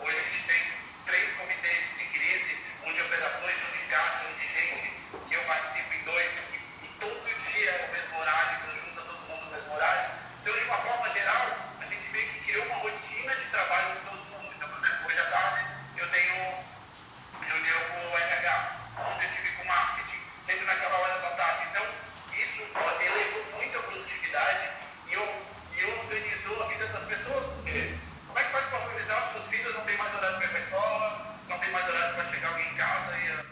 Hoje 0.02 0.18
a 0.18 0.22
gente 0.24 0.48
tem 0.48 0.64
três 1.06 1.38
comitês 1.38 1.84
de 1.98 2.06
crise, 2.06 2.58
um 2.84 2.94
de 2.94 3.02
operações, 3.02 3.56
um 3.62 3.72
de 3.78 3.84
caixa, 3.90 4.26
um 4.26 4.40
de 4.40 4.48
gente, 4.48 4.94
que 5.30 5.36
eu 5.36 5.44
participo 5.44 5.94
em 5.94 6.04
dois, 6.04 6.32
e, 6.52 6.86
e 6.86 6.88
todo 7.00 7.52
dia 7.52 7.70
é 7.70 7.86
o 7.88 7.92
mesmo 7.92 8.20
horário, 8.20 8.58
então 8.58 8.76
junta 8.76 9.02
todo 9.02 9.20
mundo 9.30 9.46
no 9.46 9.52
mesmo 9.52 9.74
horário. 9.76 10.10
Então, 10.42 10.58
de 10.58 10.64
uma 10.64 10.78
forma 10.78 11.10
geral, 11.14 11.58
a 11.82 11.86
gente 11.86 12.10
meio 12.10 12.28
que 12.30 12.40
criou 12.40 12.66
uma 12.68 12.76
rotina 12.76 13.36
de 13.36 13.46
trabalho 13.52 13.96
com 13.96 14.16
todo 14.16 14.26
mundo. 14.32 14.54
Então, 14.56 14.70
por 14.70 14.78
exemplo, 14.78 15.08
hoje 15.08 15.20
à 15.20 15.26
tarde 15.26 15.66
eu 15.98 16.08
tenho 16.10 16.36
reunião 17.42 17.80
com 17.92 18.12
o 18.12 18.18
RH, 18.18 18.72
ontem 19.12 19.26
eu 19.26 19.36
tive 19.36 19.58
com 19.58 19.64
o 19.64 19.68
marketing, 19.68 20.22
sempre 20.46 20.66
naquela 20.66 20.98
hora 21.00 21.20
da 21.20 21.30
tarde. 21.32 21.68
Então, 21.70 21.84
isso 22.32 22.64
ó, 22.76 23.02
elevou 23.02 23.44
muito 23.58 23.78
a 23.78 23.82
produtividade 23.82 24.70
e, 25.10 25.14
eu, 25.16 25.46
e 25.76 25.84
organizou 26.00 26.64
a 26.64 26.68
vida 26.68 26.88
das 26.88 27.04
pessoas, 27.04 27.46
porque 27.48 27.94
como 28.26 28.40
é 28.40 28.44
que 28.44 28.52
faz 28.52 28.66
para 28.68 28.80
organizar 28.80 29.28
os 29.28 29.32
seus 29.34 29.46
filhos? 29.48 29.76
Não 29.76 29.82
tem 29.82 29.98
mais 29.98 30.16
horário 30.16 30.38
para 30.38 30.46
ir 30.46 30.50
para 30.50 30.60
a 30.60 30.64
escola, 30.64 31.38
não 31.50 31.60
tem 31.60 31.72
mais 31.72 31.88
horário 31.90 32.16
para 32.16 32.26
chegar 32.32 32.48
alguém 32.48 32.68
em 32.72 32.76
casa. 32.76 33.18
E, 33.18 33.28
né? 33.28 33.44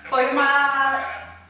então, 0.00 0.10
Foi 0.10 0.26
uma, 0.32 1.04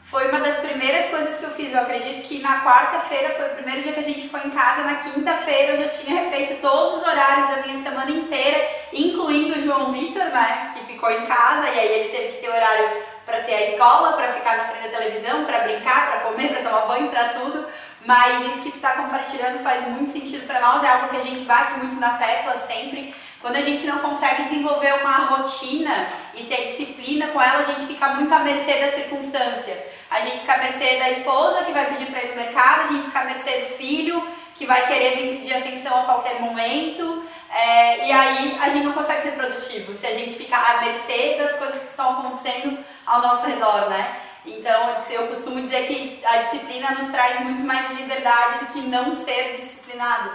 foi 0.04 0.28
uma 0.28 0.38
das 0.38 0.58
primeiras 0.58 1.10
coisas 1.10 1.38
que 1.38 1.46
eu 1.76 1.82
acredito 1.82 2.26
que 2.26 2.40
na 2.40 2.64
quarta-feira 2.64 3.34
foi 3.34 3.46
o 3.46 3.54
primeiro 3.54 3.82
dia 3.82 3.92
que 3.92 4.00
a 4.00 4.04
gente 4.04 4.22
ficou 4.22 4.40
em 4.40 4.50
casa. 4.50 4.82
Na 4.82 4.96
quinta-feira 4.96 5.72
eu 5.72 5.78
já 5.78 5.88
tinha 5.88 6.22
refeito 6.22 6.60
todos 6.60 6.96
os 6.96 7.06
horários 7.06 7.48
da 7.48 7.62
minha 7.62 7.82
semana 7.82 8.10
inteira, 8.10 8.66
incluindo 8.92 9.58
o 9.58 9.60
João 9.60 9.92
Vitor, 9.92 10.24
né, 10.24 10.72
que 10.74 10.84
ficou 10.86 11.10
em 11.10 11.26
casa 11.26 11.68
e 11.68 11.78
aí 11.78 11.88
ele 11.88 12.16
teve 12.16 12.32
que 12.32 12.40
ter 12.40 12.48
horário 12.48 13.02
para 13.26 13.40
ter 13.40 13.54
a 13.54 13.62
escola, 13.70 14.12
para 14.12 14.32
ficar 14.32 14.56
na 14.56 14.64
frente 14.64 14.88
da 14.88 14.98
televisão, 14.98 15.44
para 15.44 15.60
brincar, 15.60 16.10
para 16.10 16.20
comer, 16.20 16.48
para 16.48 16.62
tomar 16.62 16.86
banho, 16.86 17.10
para 17.10 17.28
tudo 17.30 17.66
mas 18.06 18.46
isso 18.46 18.62
que 18.62 18.70
tu 18.70 18.76
está 18.76 18.92
compartilhando 18.92 19.62
faz 19.62 19.86
muito 19.88 20.12
sentido 20.12 20.46
para 20.46 20.60
nós, 20.60 20.82
é 20.84 20.88
algo 20.88 21.08
que 21.08 21.16
a 21.16 21.22
gente 21.22 21.42
bate 21.42 21.74
muito 21.74 21.96
na 21.96 22.10
tecla 22.10 22.54
sempre. 22.54 23.14
Quando 23.40 23.56
a 23.56 23.60
gente 23.60 23.86
não 23.86 23.98
consegue 23.98 24.44
desenvolver 24.44 24.92
uma 25.02 25.16
rotina 25.26 26.08
e 26.34 26.44
ter 26.44 26.68
disciplina 26.68 27.28
com 27.28 27.40
ela, 27.40 27.60
a 27.60 27.64
gente 27.64 27.86
fica 27.86 28.08
muito 28.08 28.32
à 28.32 28.38
mercê 28.38 28.74
da 28.74 28.92
circunstância. 28.92 29.86
A 30.10 30.20
gente 30.20 30.40
fica 30.40 30.54
à 30.54 30.58
mercê 30.58 30.96
da 30.98 31.10
esposa 31.10 31.64
que 31.64 31.72
vai 31.72 31.86
pedir 31.86 32.06
para 32.06 32.22
ir 32.22 32.30
no 32.30 32.36
mercado, 32.36 32.88
a 32.88 32.92
gente 32.92 33.06
fica 33.06 33.20
à 33.20 33.24
mercê 33.24 33.50
do 33.60 33.76
filho 33.76 34.26
que 34.54 34.66
vai 34.66 34.86
querer 34.86 35.16
vir 35.16 35.36
pedir 35.36 35.54
atenção 35.54 36.00
a 36.00 36.04
qualquer 36.04 36.40
momento. 36.40 37.24
É, 37.50 38.06
e 38.06 38.12
aí 38.12 38.58
a 38.60 38.68
gente 38.70 38.84
não 38.84 38.92
consegue 38.92 39.22
ser 39.22 39.32
produtivo 39.32 39.94
se 39.94 40.06
a 40.06 40.14
gente 40.14 40.32
ficar 40.32 40.76
à 40.76 40.80
mercê 40.82 41.36
das 41.38 41.52
coisas 41.52 41.80
que 41.80 41.88
estão 41.88 42.18
acontecendo 42.18 42.78
ao 43.04 43.20
nosso 43.20 43.46
redor, 43.46 43.88
né? 43.90 44.16
Então, 44.46 44.96
assim, 44.96 45.14
eu 45.14 45.26
costumo 45.26 45.60
dizer 45.60 45.86
que 45.88 46.24
a 46.24 46.42
disciplina 46.42 46.92
nos 46.92 47.10
traz 47.10 47.40
muito 47.40 47.64
mais 47.64 47.90
liberdade 47.90 48.60
do 48.60 48.72
que 48.72 48.80
não 48.82 49.12
ser 49.12 49.56
disciplinado. 49.56 50.30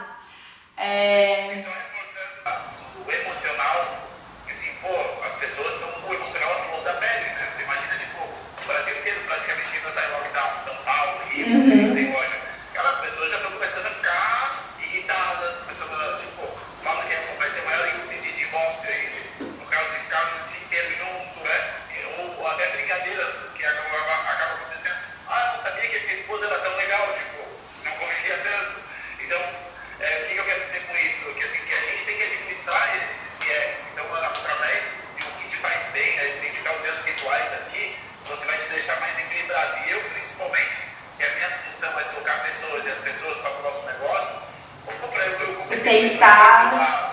É... 0.77 1.63
O 3.05 3.11
emocional, 3.11 4.09
assim, 4.49 4.73
pô, 4.81 5.25
as 5.25 5.33
pessoas 5.35 5.73
estão 5.75 5.91
com 5.91 6.09
o 6.09 6.13
emocional 6.13 6.53
flor 6.65 6.83
da 6.83 6.93
pele, 6.93 7.25
né? 7.25 7.51
Você 7.55 7.63
imagina, 7.63 7.97
tipo, 7.97 8.19
o 8.21 8.65
Brasil 8.67 8.99
inteiro 8.99 9.21
praticamente 9.25 9.75
ainda 9.75 9.89
está 9.89 10.05
em 10.05 10.11
lockdown, 10.11 10.51
São 10.65 10.75
Paulo, 10.83 11.19
Rio, 11.29 11.47
uhum. 11.47 11.95
tem 11.95 12.13
loja. 12.13 12.41
Aquelas 12.69 13.01
pessoas 13.01 13.31
já 13.31 13.37
estão 13.37 13.51
começando 13.51 13.85
a 13.85 13.90
tem 45.83 46.09
que 46.09 46.13
estar 46.15 47.10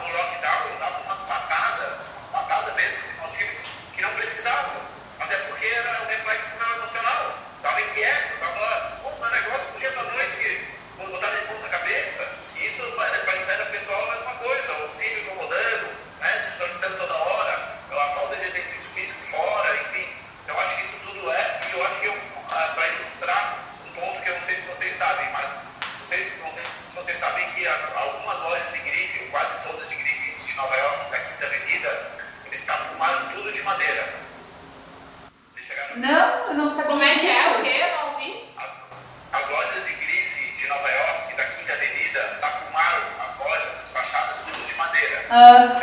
sabia 36.78 36.90
Como 36.92 37.02
é 37.02 37.12
que 37.12 37.26
é 37.26 37.50
o 37.50 37.62
quê? 37.62 37.86
Não 37.96 38.12
ouvi. 38.12 38.44
As, 38.56 39.40
as 39.40 39.50
lojas 39.50 39.84
de 39.84 39.92
grife 39.94 40.56
de 40.58 40.68
Nova 40.68 40.88
York, 40.88 41.34
da 41.36 41.44
Quinta 41.44 41.72
Avenida, 41.72 42.38
Takumaro, 42.40 43.02
as 43.20 43.38
lojas, 43.38 43.74
as 43.82 43.90
fachadas, 43.92 44.36
tudo 44.44 44.64
de 44.64 44.74
madeira. 44.74 45.26
Ah. 45.30 45.77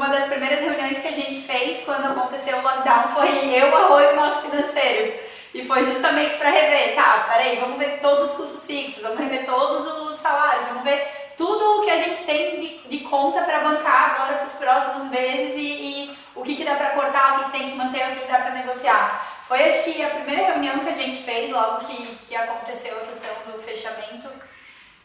uma 0.00 0.08
das 0.08 0.24
primeiras 0.24 0.60
reuniões 0.60 0.98
que 0.98 1.08
a 1.08 1.12
gente 1.12 1.42
fez 1.42 1.84
quando 1.84 2.06
aconteceu 2.06 2.56
o 2.56 2.62
lockdown 2.62 3.08
foi 3.08 3.54
eu, 3.54 3.76
a 3.76 3.80
Rô 3.86 4.00
e 4.00 4.12
o 4.14 4.16
nosso 4.16 4.40
financeiro. 4.40 5.12
E 5.52 5.62
foi 5.62 5.84
justamente 5.84 6.36
para 6.36 6.48
rever, 6.48 6.94
tá, 6.94 7.26
peraí, 7.30 7.58
vamos 7.60 7.78
ver 7.78 7.98
todos 8.00 8.30
os 8.30 8.36
custos 8.36 8.66
fixos, 8.66 9.02
vamos 9.02 9.18
rever 9.18 9.44
todos 9.44 9.86
os 9.86 10.16
salários, 10.16 10.68
vamos 10.68 10.84
ver 10.84 11.06
tudo 11.36 11.78
o 11.78 11.82
que 11.82 11.90
a 11.90 11.98
gente 11.98 12.22
tem 12.22 12.60
de, 12.60 12.78
de 12.88 12.98
conta 13.00 13.42
para 13.42 13.60
bancar 13.60 14.14
agora 14.14 14.38
para 14.38 14.46
os 14.46 14.52
próximos 14.52 15.10
meses 15.10 15.54
e, 15.56 15.60
e 15.60 16.18
o 16.34 16.42
que, 16.42 16.56
que 16.56 16.64
dá 16.64 16.76
para 16.76 16.90
cortar, 16.90 17.34
o 17.34 17.38
que, 17.38 17.44
que 17.44 17.58
tem 17.58 17.70
que 17.70 17.76
manter, 17.76 18.02
o 18.08 18.12
que, 18.12 18.20
que 18.20 18.32
dá 18.32 18.38
para 18.38 18.52
negociar. 18.52 19.42
Foi 19.46 19.62
acho 19.62 19.82
que 19.82 20.02
a 20.02 20.08
primeira 20.08 20.46
reunião 20.46 20.78
que 20.78 20.88
a 20.88 20.94
gente 20.94 21.22
fez 21.22 21.50
logo 21.50 21.84
que, 21.84 22.16
que 22.26 22.34
aconteceu 22.34 22.96
a 22.96 23.06
questão 23.06 23.34
do 23.46 23.62
fechamento 23.62 24.30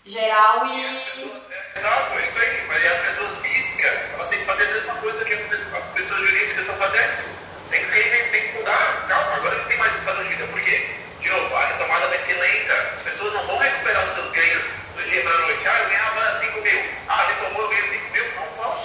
geral 0.05 0.67
e. 0.67 1.33
Exato, 1.75 2.13
é 2.13 2.21
isso 2.21 2.39
aí. 2.39 2.63
Mas 2.67 2.85
as 2.85 2.99
pessoas 2.99 3.31
físicas, 3.41 4.13
elas 4.13 4.29
têm 4.29 4.39
que 4.39 4.45
fazer 4.45 4.63
a 4.63 4.73
mesma 4.73 4.95
coisa 4.95 5.25
que 5.25 5.33
as 5.33 5.83
pessoas 5.93 6.19
jurídicas 6.21 6.59
estão 6.59 6.75
fazendo. 6.75 7.25
Tem 7.69 7.83
que 7.83 7.91
ser, 7.91 8.29
tem 8.31 8.41
que 8.41 8.57
mudar. 8.57 9.05
Calma, 9.09 9.35
agora 9.35 9.55
não 9.55 9.65
tem 9.65 9.77
mais 9.77 9.93
espaço 9.95 10.23
de 10.23 10.29
vida. 10.29 10.47
Por 10.47 10.61
quê? 10.61 10.89
De 11.19 11.29
novo, 11.29 11.55
a 11.55 11.65
retomada 11.65 12.07
vai 12.07 12.19
ser 12.19 12.33
lenta. 12.33 12.73
As 12.73 13.01
pessoas 13.01 13.33
não 13.33 13.47
vão 13.47 13.57
recuperar 13.57 14.07
os 14.07 14.13
seus 14.13 14.31
ganhos 14.31 14.63
do 14.95 15.03
dia 15.03 15.21
para 15.23 15.33
a 15.33 15.37
noite. 15.39 15.67
Ah, 15.67 15.79
eu 15.81 15.89
ganhava 15.89 16.39
5 16.39 16.61
mil. 16.61 16.85
Ah, 17.09 17.25
retomou, 17.27 17.61
eu 17.63 17.69
ganhei 17.69 17.89
5 17.89 18.13
mil. 18.13 18.25
Não 18.35 18.63
vão. 18.63 18.77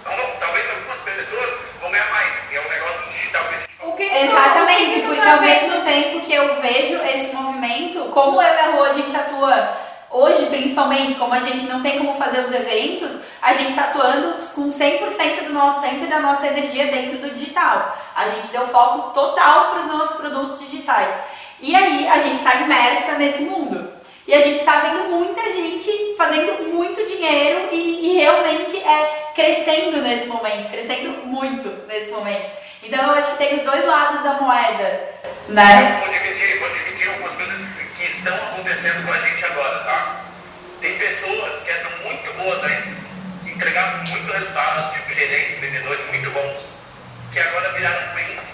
Então, 0.00 0.36
talvez 0.40 0.70
algumas 0.70 0.98
pessoas 0.98 1.50
vão 1.80 1.90
ganhar 1.90 2.10
mais. 2.10 2.32
É 2.52 2.60
um 2.60 2.68
negócio 2.68 3.12
digital 3.12 3.44
que 3.44 3.54
a 3.54 3.58
gente 3.58 3.76
fala. 3.76 4.16
Exatamente, 4.24 5.00
porque 5.02 5.28
ao 5.28 5.40
mesmo 5.40 5.84
tempo 5.84 6.20
que 6.26 6.34
eu 6.34 6.60
vejo 6.60 7.02
esse 7.04 7.34
movimento, 7.34 8.10
como 8.10 8.42
eu 8.42 8.54
e 8.54 8.58
a 8.58 8.70
Rua 8.72 8.88
a 8.88 8.92
gente 8.92 9.16
atua 9.16 9.85
hoje, 10.16 10.46
principalmente, 10.46 11.14
como 11.14 11.34
a 11.34 11.40
gente 11.40 11.66
não 11.66 11.82
tem 11.82 11.98
como 11.98 12.14
fazer 12.14 12.40
os 12.40 12.52
eventos, 12.52 13.16
a 13.42 13.52
gente 13.52 13.70
está 13.70 13.84
atuando 13.84 14.34
com 14.54 14.68
100% 14.68 15.44
do 15.44 15.52
nosso 15.52 15.80
tempo 15.80 16.04
e 16.04 16.08
da 16.08 16.20
nossa 16.20 16.46
energia 16.46 16.86
dentro 16.86 17.18
do 17.18 17.30
digital. 17.30 17.96
A 18.14 18.28
gente 18.28 18.48
deu 18.48 18.66
foco 18.68 19.12
total 19.12 19.70
para 19.70 19.80
os 19.80 19.86
nossos 19.86 20.16
produtos 20.16 20.58
digitais. 20.60 21.14
E 21.60 21.74
aí 21.74 22.08
a 22.08 22.20
gente 22.20 22.36
está 22.36 22.54
imersa 22.56 23.18
nesse 23.18 23.42
mundo. 23.42 23.92
E 24.26 24.34
a 24.34 24.40
gente 24.40 24.58
está 24.58 24.80
vendo 24.80 25.08
muita 25.08 25.40
gente 25.52 26.14
fazendo 26.18 26.74
muito 26.74 27.06
dinheiro 27.06 27.68
e, 27.70 28.06
e, 28.06 28.14
realmente 28.16 28.76
é 28.76 29.30
crescendo 29.34 30.02
nesse 30.02 30.26
momento, 30.26 30.68
crescendo 30.68 31.26
muito 31.26 31.68
nesse 31.86 32.10
momento. 32.10 32.50
Então 32.82 33.04
eu 33.04 33.10
acho 33.12 33.32
que 33.32 33.38
tem 33.38 33.56
os 33.56 33.62
dois 33.62 33.84
lados 33.84 34.24
da 34.24 34.32
moeda, 34.34 35.10
né? 35.48 36.02
Vou 36.04 36.12
dividir, 36.12 36.58
vou 36.58 36.68
dividir 36.70 37.08
algumas 37.10 37.32
coisas 37.32 37.56
que 37.96 38.04
estão 38.04 38.34
acontecendo 38.34 39.06
com 39.06 39.12
a 39.12 39.18
gente 39.18 39.44
agora, 39.44 39.78
tá? 39.84 40.20
Tem 40.80 40.98
pessoas 40.98 41.62
que 41.62 41.70
eram 41.70 41.90
muito 42.02 42.32
boas 42.34 42.64
aí, 42.64 42.82
que 43.44 43.50
entregavam 43.50 44.04
muito 44.06 44.32
resultado, 44.32 44.92
tipo 44.92 45.14
muito 45.94 46.30
bons, 46.30 46.62
que 47.32 47.38
agora 47.38 47.72
viraram 47.72 48.12
clientes, 48.14 48.44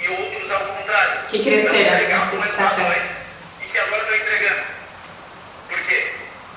e 0.00 0.08
outros 0.08 0.50
ao 0.50 0.60
contrário. 0.60 1.22
Que 1.28 1.42
cresceram. 1.44 1.74
Não 1.74 1.94
entregavam 1.94 2.40
resultado 2.40 2.80
antes 2.82 3.22
e 3.62 3.64
que 3.66 3.78
agora 3.78 4.02
estão 4.02 4.16
entregando. 4.16 4.62
Por 5.68 5.82
quê? 5.84 6.12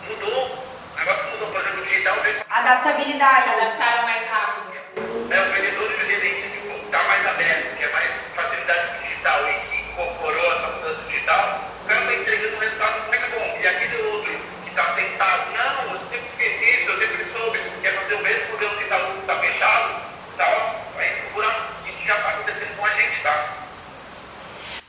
Mudou, 0.09 0.65
o 0.93 0.99
negócio 0.99 1.23
mudou, 1.31 1.47
por 1.49 1.61
exemplo, 1.61 1.81
o 1.81 1.85
digital 1.85 2.15
veio. 2.23 2.35
Adaptabilidade. 2.49 3.49
Adaptaram 3.49 4.03
mais 4.03 4.27
rápido. 4.29 4.75
É, 5.31 5.39
o 5.41 5.53
vendedor 5.53 5.91
e 5.91 6.03
o 6.03 6.05
gerente 6.05 6.47
que 6.49 6.85
está 6.85 7.03
mais 7.03 7.25
aberto, 7.27 7.77
que 7.77 7.83
é 7.83 7.89
mais 7.89 8.11
facilidade 8.35 8.87
com 8.87 8.97
o 8.97 9.03
digital 9.03 9.49
e 9.49 9.53
que 9.67 9.81
incorporou 9.91 10.53
essa 10.53 10.67
mudança 10.67 11.01
digital, 11.07 11.61
o 11.83 11.87
cara 11.87 12.01
está 12.01 12.13
entregando 12.15 12.55
um 12.55 12.59
resultado 12.59 13.07
muito 13.07 13.29
bom. 13.31 13.59
E 13.61 13.67
aquele 13.67 13.97
outro 14.07 14.39
que 14.63 14.69
está 14.69 14.83
sentado, 14.91 15.51
não, 15.53 15.93
eu 15.93 15.99
sempre 15.99 16.29
fiz 16.35 16.79
isso, 16.79 16.89
eu 16.89 16.99
sempre 16.99 17.25
soube, 17.31 17.59
quer 17.81 17.93
fazer 17.93 18.15
o 18.15 18.23
mesmo 18.23 18.51
modelo 18.51 18.77
que 18.77 18.83
está 18.83 18.99
tá 19.27 19.35
fechado, 19.39 20.01
tá, 20.37 20.45
ó, 20.47 20.95
vai 20.95 21.09
procurar. 21.09 21.69
Isso 21.87 22.05
já 22.05 22.15
está 22.15 22.29
acontecendo 22.29 22.77
com 22.77 22.85
a 22.85 22.89
gente, 22.89 23.21
tá? 23.21 23.49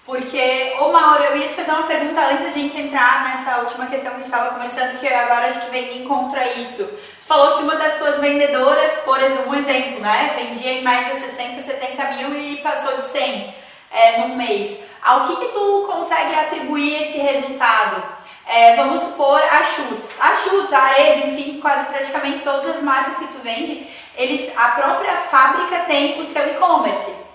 Porque, 0.05 0.66
ô 0.81 0.93
Mauro, 0.93 1.23
eu 1.25 1.37
ia 1.37 1.49
te 1.49 1.55
fazer 1.55 1.71
uma 1.71 1.85
pergunta 1.85 2.21
antes 2.21 2.45
da 2.45 2.51
gente 2.51 2.79
entrar 2.79 3.25
nessa 3.25 3.61
última 3.61 3.87
questão 3.87 4.11
que 4.11 4.17
a 4.17 4.19
gente 4.19 4.27
estava 4.27 4.55
conversando, 4.55 4.99
que 4.99 5.09
agora 5.09 5.47
acho 5.47 5.61
que 5.61 5.71
vem 5.71 5.93
de 5.93 6.03
encontro 6.03 6.39
a 6.39 6.47
isso. 6.53 6.85
Tu 6.85 7.27
falou 7.27 7.57
que 7.57 7.63
uma 7.63 7.77
das 7.77 7.99
tuas 7.99 8.19
vendedoras, 8.21 8.93
por 9.05 9.21
exemplo, 9.21 9.51
um 9.51 9.55
exemplo, 9.55 10.01
né? 10.01 10.35
Vendia 10.37 10.73
em 10.73 10.83
média 10.83 11.15
60, 11.15 11.63
70 11.63 12.05
mil 12.13 12.39
e 12.39 12.57
passou 12.59 12.97
de 12.99 13.09
100 13.09 13.55
é, 13.91 14.19
num 14.19 14.37
mês. 14.37 14.79
Ao 15.03 15.27
que, 15.27 15.37
que 15.37 15.53
tu 15.53 15.87
consegue 15.91 16.35
atribuir 16.35 17.03
esse 17.03 17.19
resultado? 17.19 18.03
É, 18.47 18.77
vamos 18.77 19.01
supor 19.01 19.41
a 19.41 19.65
Chutes. 19.65 20.09
A 20.21 20.37
Chutes, 20.37 20.73
a 20.73 20.79
Arezzo, 20.79 21.27
enfim, 21.29 21.61
quase 21.61 21.87
praticamente 21.87 22.41
todas 22.41 22.77
as 22.77 22.83
marcas 22.83 23.19
que 23.19 23.27
tu 23.27 23.39
vende, 23.43 23.87
eles, 24.17 24.53
a 24.57 24.69
própria 24.69 25.17
fábrica 25.17 25.81
tem 25.81 26.21
o 26.21 26.25
seu 26.25 26.47
e-commerce. 26.47 27.26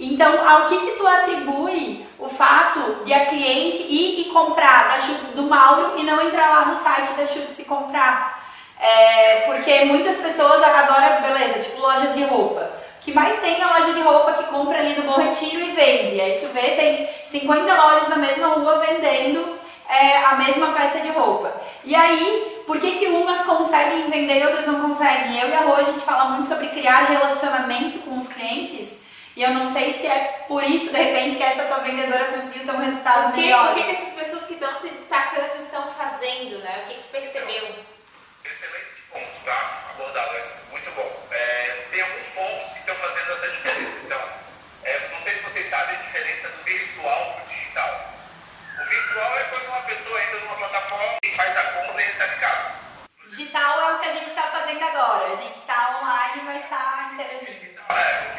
Então, 0.00 0.48
ao 0.48 0.66
que, 0.66 0.78
que 0.78 0.92
tu 0.92 1.06
atribui 1.06 2.06
o 2.18 2.26
fato 2.26 3.04
de 3.04 3.12
a 3.12 3.26
cliente 3.26 3.82
ir 3.82 4.22
e 4.22 4.24
comprar 4.32 4.88
da 4.88 4.98
Chutes 4.98 5.34
do 5.34 5.42
Mauro 5.42 5.92
e 5.98 6.02
não 6.02 6.22
entrar 6.22 6.48
lá 6.48 6.64
no 6.64 6.76
site 6.76 7.12
da 7.12 7.26
Chutes 7.26 7.58
e 7.58 7.64
comprar? 7.64 8.40
É, 8.80 9.42
porque 9.44 9.84
muitas 9.84 10.16
pessoas 10.16 10.62
agora, 10.62 11.20
beleza, 11.20 11.58
tipo 11.58 11.78
lojas 11.82 12.14
de 12.14 12.24
roupa. 12.24 12.62
O 12.98 13.02
que 13.02 13.12
mais 13.12 13.38
tem 13.40 13.60
é 13.60 13.62
a 13.62 13.78
loja 13.78 13.92
de 13.92 14.00
roupa 14.00 14.32
que 14.32 14.44
compra 14.44 14.78
ali 14.78 14.98
no 14.98 15.02
Bom 15.02 15.20
Retiro 15.20 15.60
e 15.60 15.72
vende. 15.72 16.18
Aí 16.18 16.38
tu 16.40 16.48
vê, 16.48 16.70
tem 16.70 17.08
50 17.26 17.74
lojas 17.74 18.08
na 18.08 18.16
mesma 18.16 18.46
rua 18.48 18.78
vendendo 18.78 19.58
é, 19.86 20.24
a 20.24 20.36
mesma 20.36 20.68
peça 20.68 21.00
de 21.00 21.10
roupa. 21.10 21.52
E 21.84 21.94
aí, 21.94 22.62
por 22.66 22.80
que, 22.80 22.92
que 22.92 23.06
umas 23.06 23.42
conseguem 23.42 24.08
vender 24.08 24.40
e 24.40 24.46
outras 24.46 24.66
não 24.66 24.80
conseguem? 24.80 25.38
Eu 25.38 25.48
e 25.50 25.54
a 25.54 25.60
Rô, 25.60 25.74
a 25.74 25.82
gente 25.82 26.00
fala 26.00 26.26
muito 26.30 26.48
sobre 26.48 26.68
criar 26.68 27.04
relacionamento 27.04 27.98
com 27.98 28.16
os 28.16 28.28
clientes. 28.28 29.00
E 29.36 29.42
eu 29.42 29.50
não 29.50 29.72
sei 29.72 29.92
se 29.92 30.06
é 30.06 30.44
por 30.48 30.62
isso, 30.64 30.90
de 30.92 30.98
repente, 31.00 31.36
que 31.36 31.42
essa 31.42 31.64
tua 31.64 31.78
vendedora 31.78 32.26
conseguiu 32.32 32.64
ter 32.64 32.72
um 32.72 32.78
resultado 32.84 33.30
O 33.30 33.32
que, 33.32 33.40
melhor. 33.42 33.72
o 33.72 33.74
que 33.74 33.84
que 33.84 33.90
essas 33.90 34.14
pessoas 34.14 34.46
que 34.46 34.54
estão 34.54 34.74
se 34.76 34.88
destacando 34.88 35.56
estão 35.56 35.90
fazendo, 35.92 36.58
né? 36.58 36.82
O 36.84 36.88
que 36.88 36.94
que 36.94 37.08
percebeu? 37.08 37.84
Excelente 38.44 39.00
ponto, 39.10 39.44
tá? 39.44 39.82
Abordado, 39.90 40.34
é 40.36 40.44
muito 40.70 40.90
bom. 40.92 41.26
É, 41.30 41.86
tem 41.92 42.00
alguns 42.02 42.26
pontos 42.34 42.72
que 42.72 42.78
estão 42.80 42.94
fazendo 42.96 43.32
essa 43.32 43.48
diferença. 43.48 43.98
Então, 44.04 44.20
é, 44.84 45.08
não 45.12 45.22
sei 45.22 45.32
se 45.34 45.40
vocês 45.42 45.66
sabem 45.68 45.96
a 45.96 45.98
diferença 46.00 46.48
do 46.48 46.64
virtual 46.64 47.32
para 47.34 47.44
o 47.44 47.48
digital. 47.48 48.00
O 48.82 48.88
virtual 48.88 49.38
é 49.38 49.44
quando 49.44 49.66
uma 49.68 49.82
pessoa 49.82 50.22
entra 50.22 50.40
numa 50.40 50.54
plataforma 50.56 51.16
e 51.24 51.28
faz 51.36 51.56
a 51.56 51.62
compra 51.62 52.02
e 52.02 52.04
recebe 52.04 52.34
em 52.34 52.38
casa. 52.40 52.70
Digital 53.28 53.80
é 53.80 53.94
o 53.94 53.98
que 54.00 54.08
a 54.08 54.12
gente 54.12 54.26
está 54.26 54.42
fazendo 54.48 54.82
agora. 54.84 55.32
A 55.32 55.36
gente 55.36 55.56
está 55.56 56.00
online, 56.02 56.42
mas 56.44 56.64
está 56.64 57.10
interagindo. 57.14 57.69
O 57.90 57.96
o. 57.96 58.30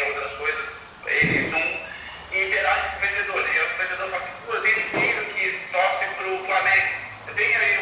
O 0.00 1.08
o, 1.08 2.46
interage 2.46 2.88
com 2.90 2.96
o 2.96 3.00
vendedor. 3.00 3.40
E 3.40 3.60
o 3.60 3.78
vendedor 3.78 4.10
fala 4.10 4.22
assim, 4.22 4.32
pô, 4.46 4.52
eu 4.54 4.62
tenho 4.62 4.80
filho 4.90 5.24
que 5.34 5.72
torce 5.72 6.04
pro 6.16 6.44
Flamengo. 6.44 6.88
Você 7.24 7.32
tem 7.32 7.56
aí 7.56 7.79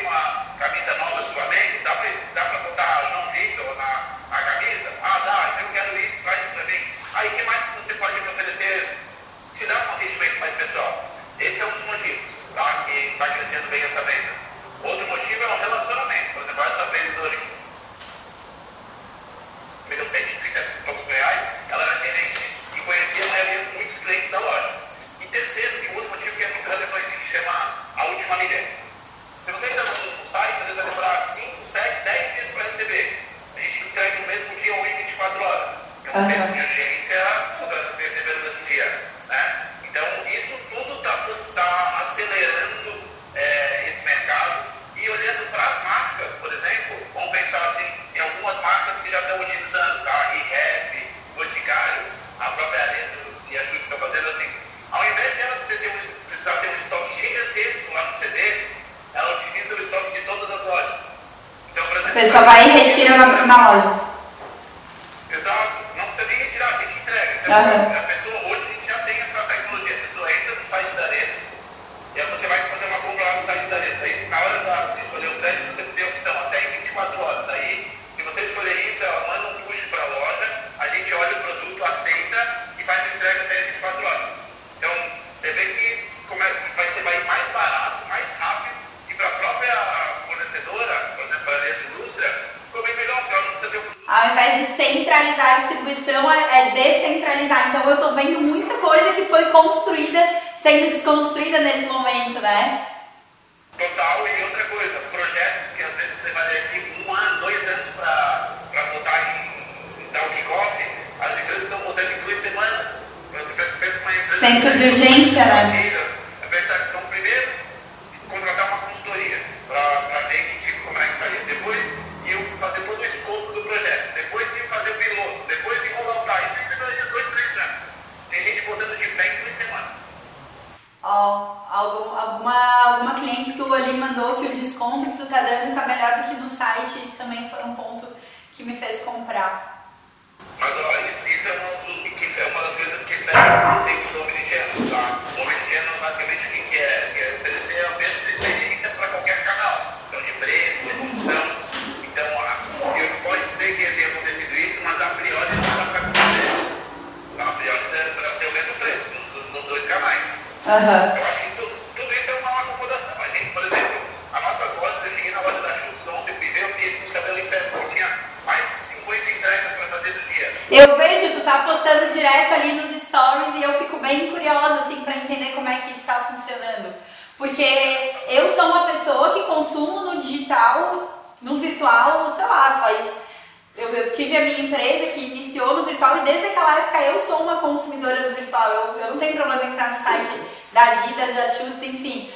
Senso 114.38 114.70
de 114.78 114.84
urgência, 114.84 115.44
né? 115.44 115.87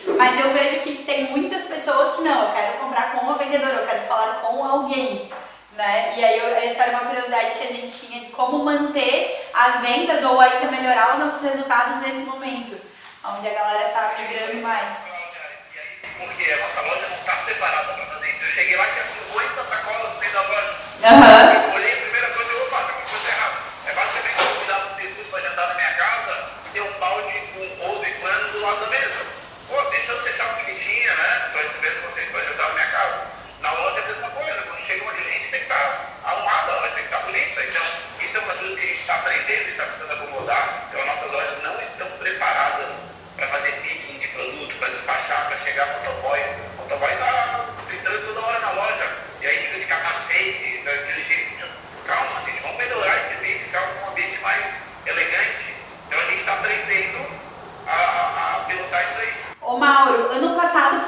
Mas 0.07 0.39
eu 0.39 0.53
vejo 0.53 0.81
que 0.81 1.05
tem 1.05 1.31
muitas 1.31 1.63
pessoas 1.63 2.17
que 2.17 2.23
não, 2.23 2.49
eu 2.49 2.53
quero 2.53 2.79
comprar 2.79 3.13
com 3.13 3.27
o 3.27 3.35
vendedor, 3.35 3.69
eu 3.71 3.87
quero 3.87 4.07
falar 4.07 4.41
com 4.41 4.65
alguém. 4.65 5.31
Né? 5.75 6.15
E 6.17 6.25
aí 6.25 6.39
eu, 6.39 6.49
essa 6.49 6.83
era 6.83 6.99
uma 6.99 7.09
curiosidade 7.09 7.53
que 7.53 7.67
a 7.67 7.73
gente 7.73 7.93
tinha 7.93 8.21
de 8.21 8.27
como 8.27 8.65
manter 8.65 9.49
as 9.55 9.81
vendas 9.81 10.23
ou 10.23 10.39
ainda 10.39 10.71
melhorar 10.71 11.15
os 11.15 11.19
nossos 11.21 11.43
resultados 11.43 12.03
nesse 12.03 12.21
momento, 12.21 12.79
onde 13.25 13.49
a 13.49 13.55
galera 13.55 13.89
está 13.89 14.15
migrando 14.19 14.61
mais. 14.61 14.93
Porque 16.19 16.51
é? 16.51 16.55
a 16.55 16.57
nossa 16.59 16.81
loja 16.83 17.09
não 17.09 17.17
está 17.17 17.37
preparada 17.37 17.93
para 17.95 18.07
fazer 18.07 18.31
isso. 18.31 18.45
Eu 18.45 18.49
cheguei 18.49 18.77
lá 18.77 18.87
e 18.87 18.93
tinha 18.93 19.37
oito 19.37 19.65
sacolas 19.65 20.13
do 20.13 20.19
meio 20.21 20.33
da 20.33 20.43
loja. 20.43 20.77
Uhum. 21.03 21.72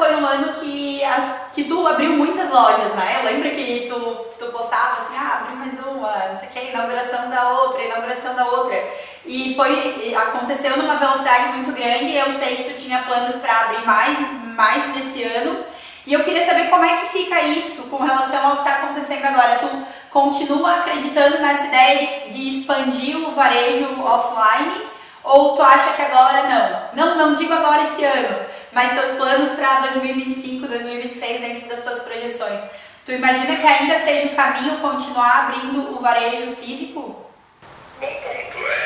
foi 0.05 0.16
um 0.16 0.26
ano 0.26 0.52
que, 0.52 1.02
as, 1.02 1.48
que 1.55 1.64
tu 1.64 1.86
abriu 1.86 2.12
muitas 2.12 2.50
lojas, 2.50 2.92
né? 2.92 3.22
Lembra 3.24 3.48
lembro 3.48 3.50
que 3.50 3.88
tu, 3.88 3.98
tu 4.38 4.52
postava 4.52 5.02
assim, 5.02 5.16
ah, 5.16 5.40
abri 5.40 5.57
mais 5.57 5.72
uma, 5.80 6.28
não 6.28 6.38
sei 6.38 6.48
o 6.48 6.52
que, 6.52 6.70
inauguração 6.70 7.30
da 7.30 7.48
outra, 7.52 7.82
inauguração 7.82 8.34
da 8.34 8.44
outra. 8.44 8.84
E 9.24 9.55
foi, 9.55 10.14
aconteceu 10.14 10.76
numa 10.76 10.96
velocidade 10.96 11.57
muito 11.57 11.72
grande, 11.72 12.14
eu 12.14 12.30
sei 12.32 12.57
que 12.57 12.64
tu 12.64 12.82
tinha 12.82 12.98
planos 12.98 13.36
para 13.36 13.61
abrir 13.62 13.86
mais, 13.86 14.18
mais 14.55 14.94
nesse 14.94 15.22
ano. 15.22 15.64
E 16.07 16.12
eu 16.12 16.22
queria 16.22 16.44
saber 16.44 16.68
como 16.68 16.84
é 16.84 16.96
que 16.98 17.07
fica 17.07 17.40
isso 17.40 17.84
com 17.84 17.96
relação 18.05 18.46
ao 18.46 18.57
que 18.57 18.68
está 18.68 18.82
acontecendo 18.82 19.24
agora. 19.24 19.59
Tu 19.59 19.86
continua 20.11 20.80
acreditando 20.80 21.38
nessa 21.38 21.64
ideia 21.64 22.30
de 22.30 22.59
expandir 22.59 23.16
o 23.16 23.30
varejo 23.30 24.02
offline? 24.05 24.84
Ou 25.22 25.57
tu 25.57 25.62
acha 25.62 25.94
que 25.94 26.02
agora 26.02 26.42
não? 26.42 27.07
Não, 27.07 27.16
não 27.16 27.32
digo 27.32 27.55
agora 27.55 27.84
esse 27.84 28.05
ano, 28.05 28.44
mas 28.75 28.93
teus 28.93 29.12
planos 29.12 29.51
para 29.51 29.81
2025, 29.81 30.66
2026 30.66 31.41
dentro 31.41 31.68
das 31.68 31.83
tuas 31.83 32.01
projeções, 32.01 32.61
tu 33.07 33.12
imagina 33.12 33.57
que 33.57 33.66
ainda 33.66 34.03
seja 34.03 34.27
o 34.27 34.37
caminho 34.37 34.81
continuar 34.81 35.45
abrindo 35.45 35.95
o 35.97 36.01
varejo 36.01 36.57
físico? 36.57 37.25
Bom 38.01 38.07
ponto, 38.07 38.59
é. 38.59 38.84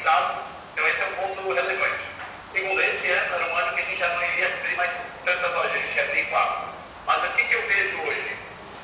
Então, 0.00 0.88
esse 0.88 1.00
é 1.02 1.06
um 1.06 1.12
ponto 1.12 1.52
relevante. 1.52 2.00
Segundo, 2.50 2.80
esse 2.80 3.10
ano 3.10 3.34
era 3.34 3.52
um 3.52 3.56
ano 3.56 3.74
que 3.74 3.82
a 3.82 3.84
gente 3.84 3.98
já 3.98 4.08
não 4.08 4.24
iria 4.24 4.46
abrir 4.46 4.76
mais 4.76 4.90
tantas 5.24 5.52
lojas, 5.52 5.72
a 5.72 5.78
gente 5.78 5.96
ia 5.96 6.04
abrir 6.04 6.24
quatro. 6.26 6.68
Mas 7.06 7.24
o 7.24 7.28
que, 7.34 7.44
que 7.44 7.54
eu 7.54 7.62
vejo 7.68 8.00
hoje? 8.02 8.36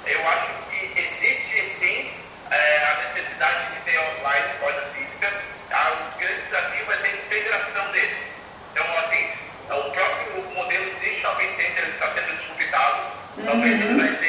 Eu 0.07 0.29
acho 0.29 0.47
que 0.71 1.01
existe 1.01 1.63
sim 1.71 2.11
é, 2.51 2.85
a 2.85 3.09
necessidade 3.09 3.75
de 3.75 3.81
ter 3.81 3.99
offline 3.99 4.61
lojas 4.61 4.93
físicas. 4.95 5.35
Ah, 5.71 5.93
um 5.93 6.19
grande 6.21 6.43
desafio 6.43 6.85
vai 6.85 6.97
ser 6.99 7.07
é 7.07 7.11
a 7.11 7.15
integração 7.15 7.93
deles. 7.93 8.25
Então, 8.73 8.99
assim, 8.99 9.31
é 9.71 9.75
o 9.75 9.91
próprio 9.91 10.43
modelo 10.55 11.01
Digital 11.01 11.37
Center 11.37 11.89
está 11.89 12.09
sendo 12.11 12.37
disputado, 12.37 13.13
talvez 13.45 13.75
então, 13.75 13.89
uhum. 13.89 14.01
ele 14.01 14.01
vai 14.01 14.17
ser 14.17 14.26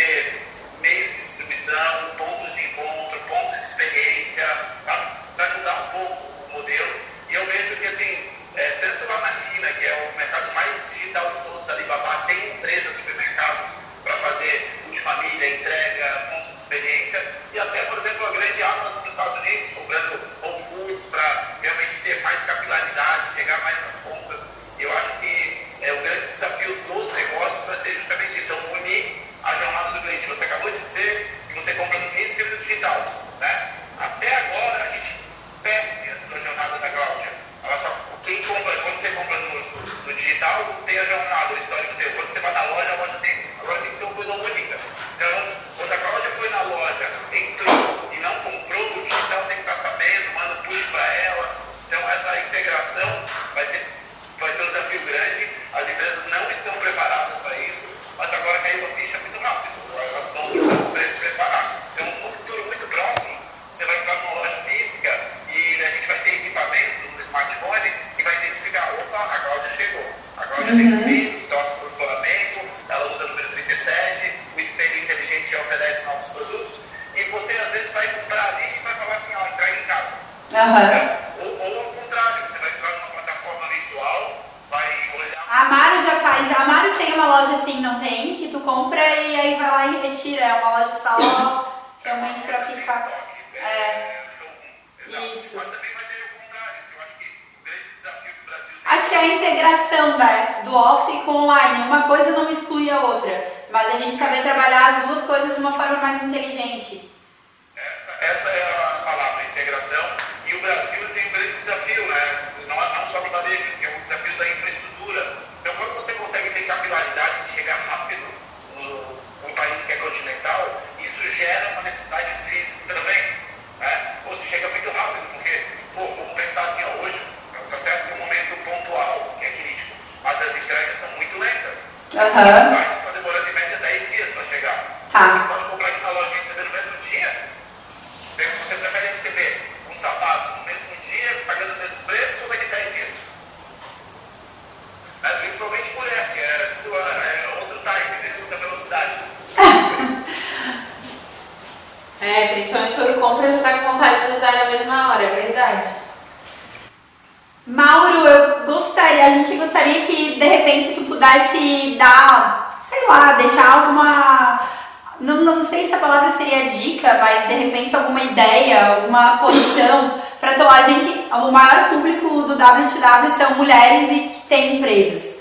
são 173.38 173.56
mulheres 173.56 174.10
e 174.12 174.20
que 174.30 174.42
têm 174.48 174.78
empresas, 174.78 175.38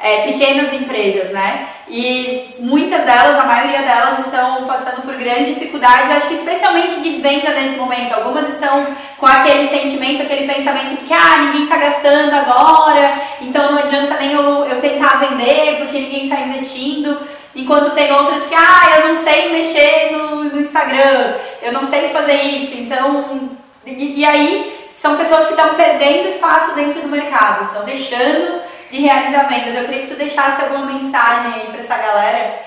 é, 0.00 0.22
pequenas 0.22 0.72
empresas, 0.72 1.30
né? 1.30 1.68
E 1.88 2.56
muitas 2.58 3.04
delas, 3.04 3.38
a 3.38 3.44
maioria 3.44 3.82
delas, 3.82 4.18
estão 4.18 4.66
passando 4.66 5.02
por 5.02 5.14
grandes 5.14 5.54
dificuldades, 5.54 6.10
acho 6.10 6.28
que 6.28 6.34
especialmente 6.34 7.00
de 7.00 7.10
venda 7.20 7.50
nesse 7.50 7.76
momento. 7.76 8.12
Algumas 8.12 8.48
estão 8.48 8.86
com 9.18 9.26
aquele 9.26 9.68
sentimento, 9.68 10.22
aquele 10.22 10.52
pensamento 10.52 10.90
de 10.90 10.96
que 10.96 11.14
ah, 11.14 11.38
ninguém 11.38 11.62
está 11.64 11.76
gastando 11.76 12.34
agora, 12.34 13.20
então 13.40 13.72
não 13.72 13.78
adianta 13.78 14.16
nem 14.18 14.32
eu, 14.32 14.66
eu 14.66 14.80
tentar 14.80 15.18
vender 15.20 15.76
porque 15.78 16.00
ninguém 16.00 16.24
está 16.24 16.40
investindo. 16.40 17.18
Enquanto 17.54 17.94
tem 17.94 18.12
outras 18.12 18.44
que, 18.46 18.54
ah, 18.54 18.98
eu 18.98 19.08
não 19.08 19.16
sei 19.16 19.50
mexer 19.50 20.10
no, 20.12 20.44
no 20.44 20.60
Instagram, 20.60 21.34
eu 21.62 21.72
não 21.72 21.86
sei 21.86 22.10
fazer 22.10 22.34
isso. 22.34 22.74
Então, 22.76 23.48
e, 23.86 24.20
e 24.20 24.24
aí 24.24 24.75
são 25.06 25.16
pessoas 25.16 25.46
que 25.46 25.54
estão 25.54 25.76
perdendo 25.76 26.26
espaço 26.26 26.74
dentro 26.74 27.00
do 27.00 27.08
mercado, 27.08 27.62
estão 27.62 27.84
deixando 27.84 28.60
de 28.90 29.02
realizar 29.02 29.46
vendas. 29.46 29.76
Eu 29.76 29.84
queria 29.84 30.02
que 30.02 30.08
tu 30.08 30.16
deixasse 30.16 30.60
alguma 30.62 30.86
mensagem 30.86 31.54
aí 31.54 31.66
para 31.68 31.78
essa 31.78 31.96
galera, 31.96 32.58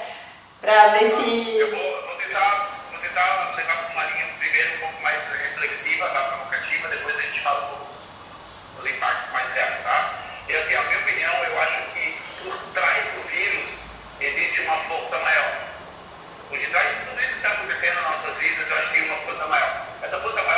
para 0.62 0.88
ver 0.88 1.10
se. 1.12 1.58
Eu 1.58 1.70
vou, 1.70 2.02
vou 2.08 2.16
tentar, 2.16 2.80
vou 2.92 3.00
tentar 3.02 3.52
levar 3.58 3.76
para 3.76 3.92
uma 3.92 4.04
linha 4.06 4.26
primeiro 4.40 4.76
um 4.76 4.80
pouco 4.80 5.04
mais 5.04 5.18
reflexiva, 5.52 6.08
tá, 6.08 6.20
provocativa, 6.22 6.88
depois 6.88 7.18
a 7.18 7.22
gente 7.24 7.42
fala 7.42 7.60
dos, 7.60 8.84
dos 8.86 8.90
impactos 8.90 9.34
mais 9.34 9.54
reais, 9.54 9.84
tá? 9.84 10.10
E 10.48 10.56
assim, 10.56 10.76
a 10.76 10.84
minha 10.84 11.00
opinião, 11.00 11.34
eu 11.44 11.62
acho 11.62 11.78
que 11.92 12.16
por 12.42 12.58
trás 12.74 13.04
do 13.16 13.28
vírus 13.28 13.70
existe 14.22 14.62
uma 14.62 14.78
força 14.88 15.18
maior. 15.18 15.52
Por 16.48 16.58
detrás 16.58 16.88
de 16.88 16.96
tudo 17.04 17.20
isso 17.20 17.32
que 17.32 17.36
está 17.36 17.50
acontecendo 17.50 17.96
nas 17.96 18.12
nossas 18.12 18.38
vidas, 18.38 18.70
eu 18.70 18.78
acho 18.78 18.88
que 18.92 19.00
tem 19.02 19.10
uma 19.10 19.18
força 19.18 19.46
maior. 19.48 19.86
Essa 20.02 20.18
força 20.20 20.42
maior 20.44 20.49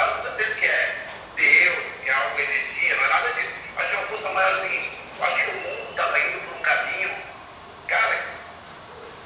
é 2.12 2.14
algo, 2.14 2.38
energia, 2.38 2.96
não 2.98 3.06
é 3.06 3.08
nada 3.08 3.30
disso. 3.30 3.52
Acho 3.78 3.90
que 3.90 3.96
a 3.96 4.00
força 4.00 4.30
maior 4.32 4.52
é 4.52 4.58
o 4.58 4.62
seguinte, 4.64 4.92
eu 5.18 5.26
acho 5.26 5.36
que 5.38 5.50
o 5.50 5.54
mundo 5.54 5.90
está 5.92 6.20
indo 6.20 6.40
por 6.42 6.58
um 6.58 6.62
caminho, 6.62 7.10
cara, 7.88 8.20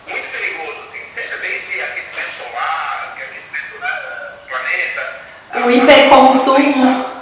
muito 0.07 0.31
perigoso, 0.31 0.79
assim, 0.87 1.01
seja 1.15 1.37
desde 1.37 1.81
aquecimento 1.81 2.31
solar, 2.37 3.17
aquecimento 3.17 3.73
do 3.73 4.47
planeta. 4.47 5.21
O 5.65 5.71
hiperconsumo. 5.71 7.14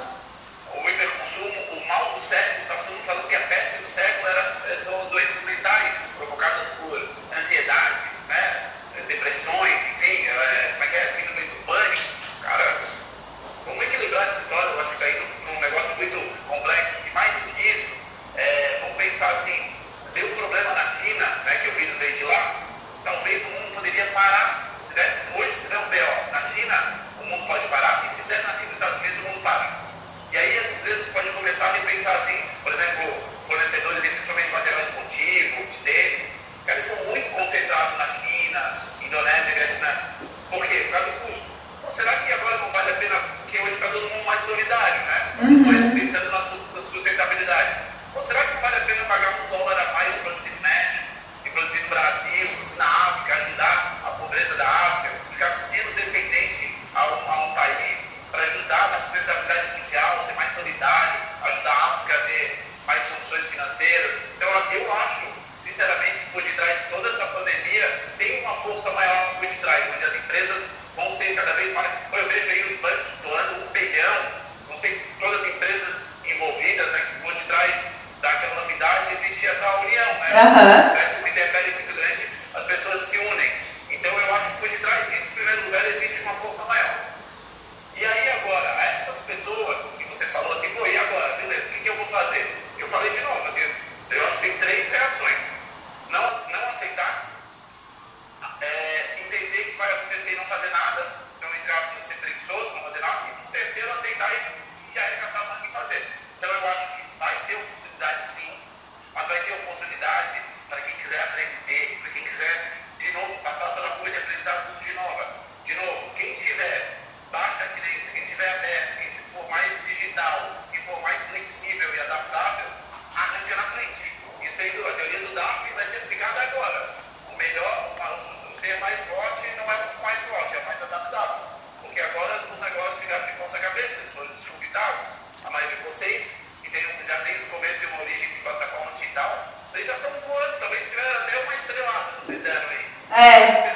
É. 143.23 143.71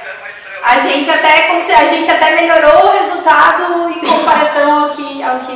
A 0.64 0.80
gente 0.80 1.10
até 1.10 1.52
a 1.52 1.86
gente 1.86 2.12
até 2.12 2.36
melhorou 2.36 2.88
o 2.88 3.00
resultado 3.00 3.90
em 3.90 4.00
comparação 4.00 4.84
ao 4.84 4.90
que 4.90 5.24
ao 5.24 5.40
que 5.40 5.56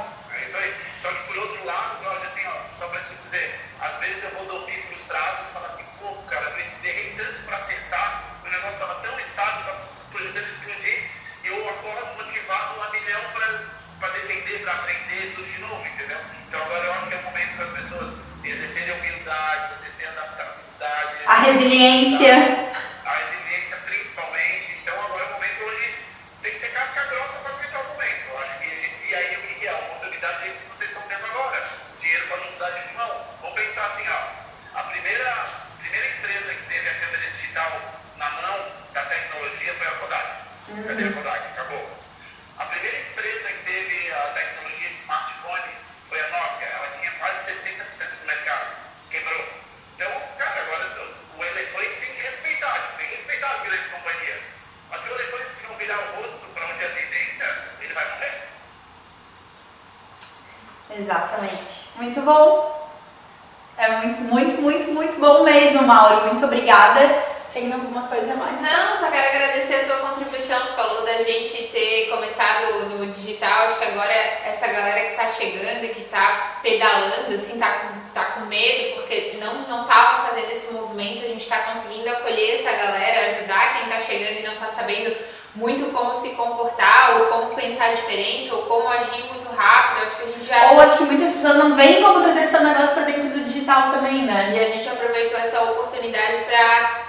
Mauro? 65.81 66.27
Muito 66.27 66.45
obrigada. 66.45 67.31
Tem 67.53 67.71
alguma 67.73 68.07
coisa 68.07 68.33
mais? 68.35 68.61
Não, 68.61 68.97
só 68.97 69.11
quero 69.11 69.27
agradecer 69.27 69.75
a 69.75 69.85
tua 69.85 70.09
contribuição. 70.09 70.61
Tu 70.61 70.73
falou 70.73 71.03
da 71.03 71.21
gente 71.21 71.63
ter 71.63 72.09
começado 72.09 72.89
no 72.89 73.05
digital. 73.07 73.63
Acho 73.63 73.77
que 73.77 73.85
agora 73.85 74.13
essa 74.13 74.67
galera 74.67 75.09
que 75.09 75.15
tá 75.17 75.27
chegando 75.27 75.83
e 75.83 75.89
que 75.89 76.01
tá 76.05 76.59
pedalando, 76.63 77.33
assim, 77.33 77.59
tá 77.59 77.69
com, 77.69 78.13
tá 78.13 78.23
com 78.23 78.45
medo 78.45 78.95
porque 78.95 79.37
não, 79.41 79.53
não 79.67 79.85
tava 79.85 80.29
fazendo 80.29 80.49
esse 80.49 80.71
movimento. 80.71 81.25
A 81.25 81.27
gente 81.27 81.45
tá 81.45 81.59
conseguindo 81.59 82.09
acolher 82.09 82.61
essa 82.61 82.71
galera, 82.71 83.31
ajudar 83.31 83.73
quem 83.73 83.89
tá 83.89 83.99
chegando 83.99 84.39
e 84.39 84.43
não 84.43 84.55
tá 84.55 84.67
sabendo 84.67 85.13
muito 85.53 85.91
como 85.91 86.21
se 86.21 86.29
comportar 86.29 87.19
ou 87.19 87.25
como 87.25 87.55
pensar 87.55 87.93
diferente 87.93 88.49
ou 88.53 88.61
como 88.61 88.87
agir 88.87 89.25
muito 89.25 89.53
rápido. 89.53 90.03
Acho 90.03 90.15
que 90.15 90.23
a 90.23 90.27
gente 90.27 90.45
já... 90.45 90.71
Ou 90.71 90.79
acho 90.79 90.97
que 90.99 91.03
muitas 91.03 91.33
pessoas 91.33 91.57
não 91.57 91.75
veem 91.75 92.01
como 92.01 92.21
trazer 92.21 92.45
esse 92.45 92.57
negócio 92.57 92.93
para 92.93 93.03
dentro 93.03 93.30
digital 93.51 93.91
também, 93.91 94.23
né? 94.23 94.53
E 94.55 94.59
a 94.59 94.67
gente 94.67 94.87
aproveitou 94.87 95.37
essa 95.37 95.61
oportunidade 95.63 96.45
para. 96.45 97.01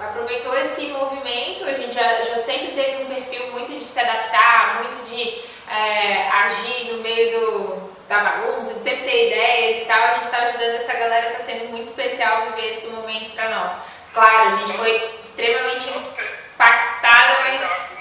aproveitou 0.00 0.56
esse 0.58 0.86
movimento, 0.88 1.64
a 1.64 1.72
gente 1.72 1.92
já, 1.92 2.22
já, 2.22 2.42
sempre 2.42 2.72
teve 2.72 3.04
um 3.04 3.06
perfil 3.06 3.52
muito 3.52 3.78
de 3.78 3.84
se 3.84 4.00
adaptar, 4.00 4.82
muito 4.82 5.08
de 5.08 5.42
é, 5.70 6.28
agir 6.28 6.92
no 6.92 7.02
meio 7.02 7.38
do, 7.38 7.90
da 8.08 8.18
bagunça, 8.18 8.74
de 8.74 8.82
sempre 8.82 9.04
ter 9.04 9.28
ideias 9.28 9.82
e 9.82 9.84
tal. 9.84 10.02
A 10.02 10.14
gente 10.14 10.24
está 10.24 10.38
ajudando 10.38 10.74
essa 10.74 10.94
galera, 10.94 11.30
está 11.30 11.44
sendo 11.44 11.68
muito 11.68 11.88
especial 11.88 12.46
viver 12.46 12.76
esse 12.76 12.86
momento 12.88 13.30
para 13.34 13.50
nós. 13.50 13.72
Claro, 14.14 14.54
a 14.54 14.56
gente 14.56 14.72
foi 14.76 15.20
extremamente 15.22 15.88
impactada, 15.88 17.34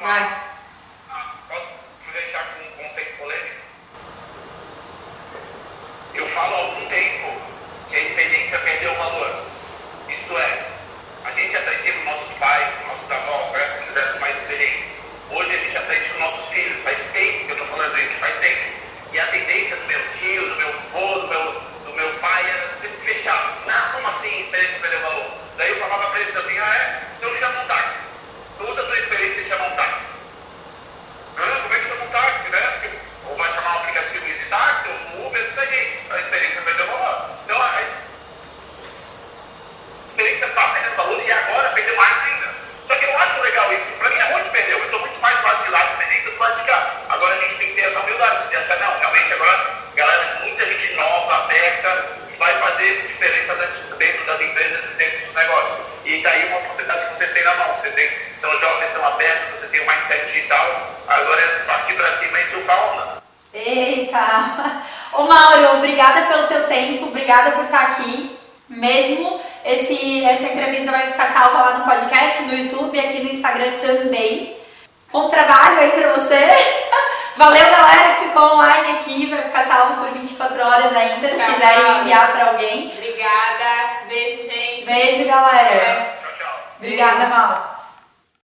mas. 0.02 0.51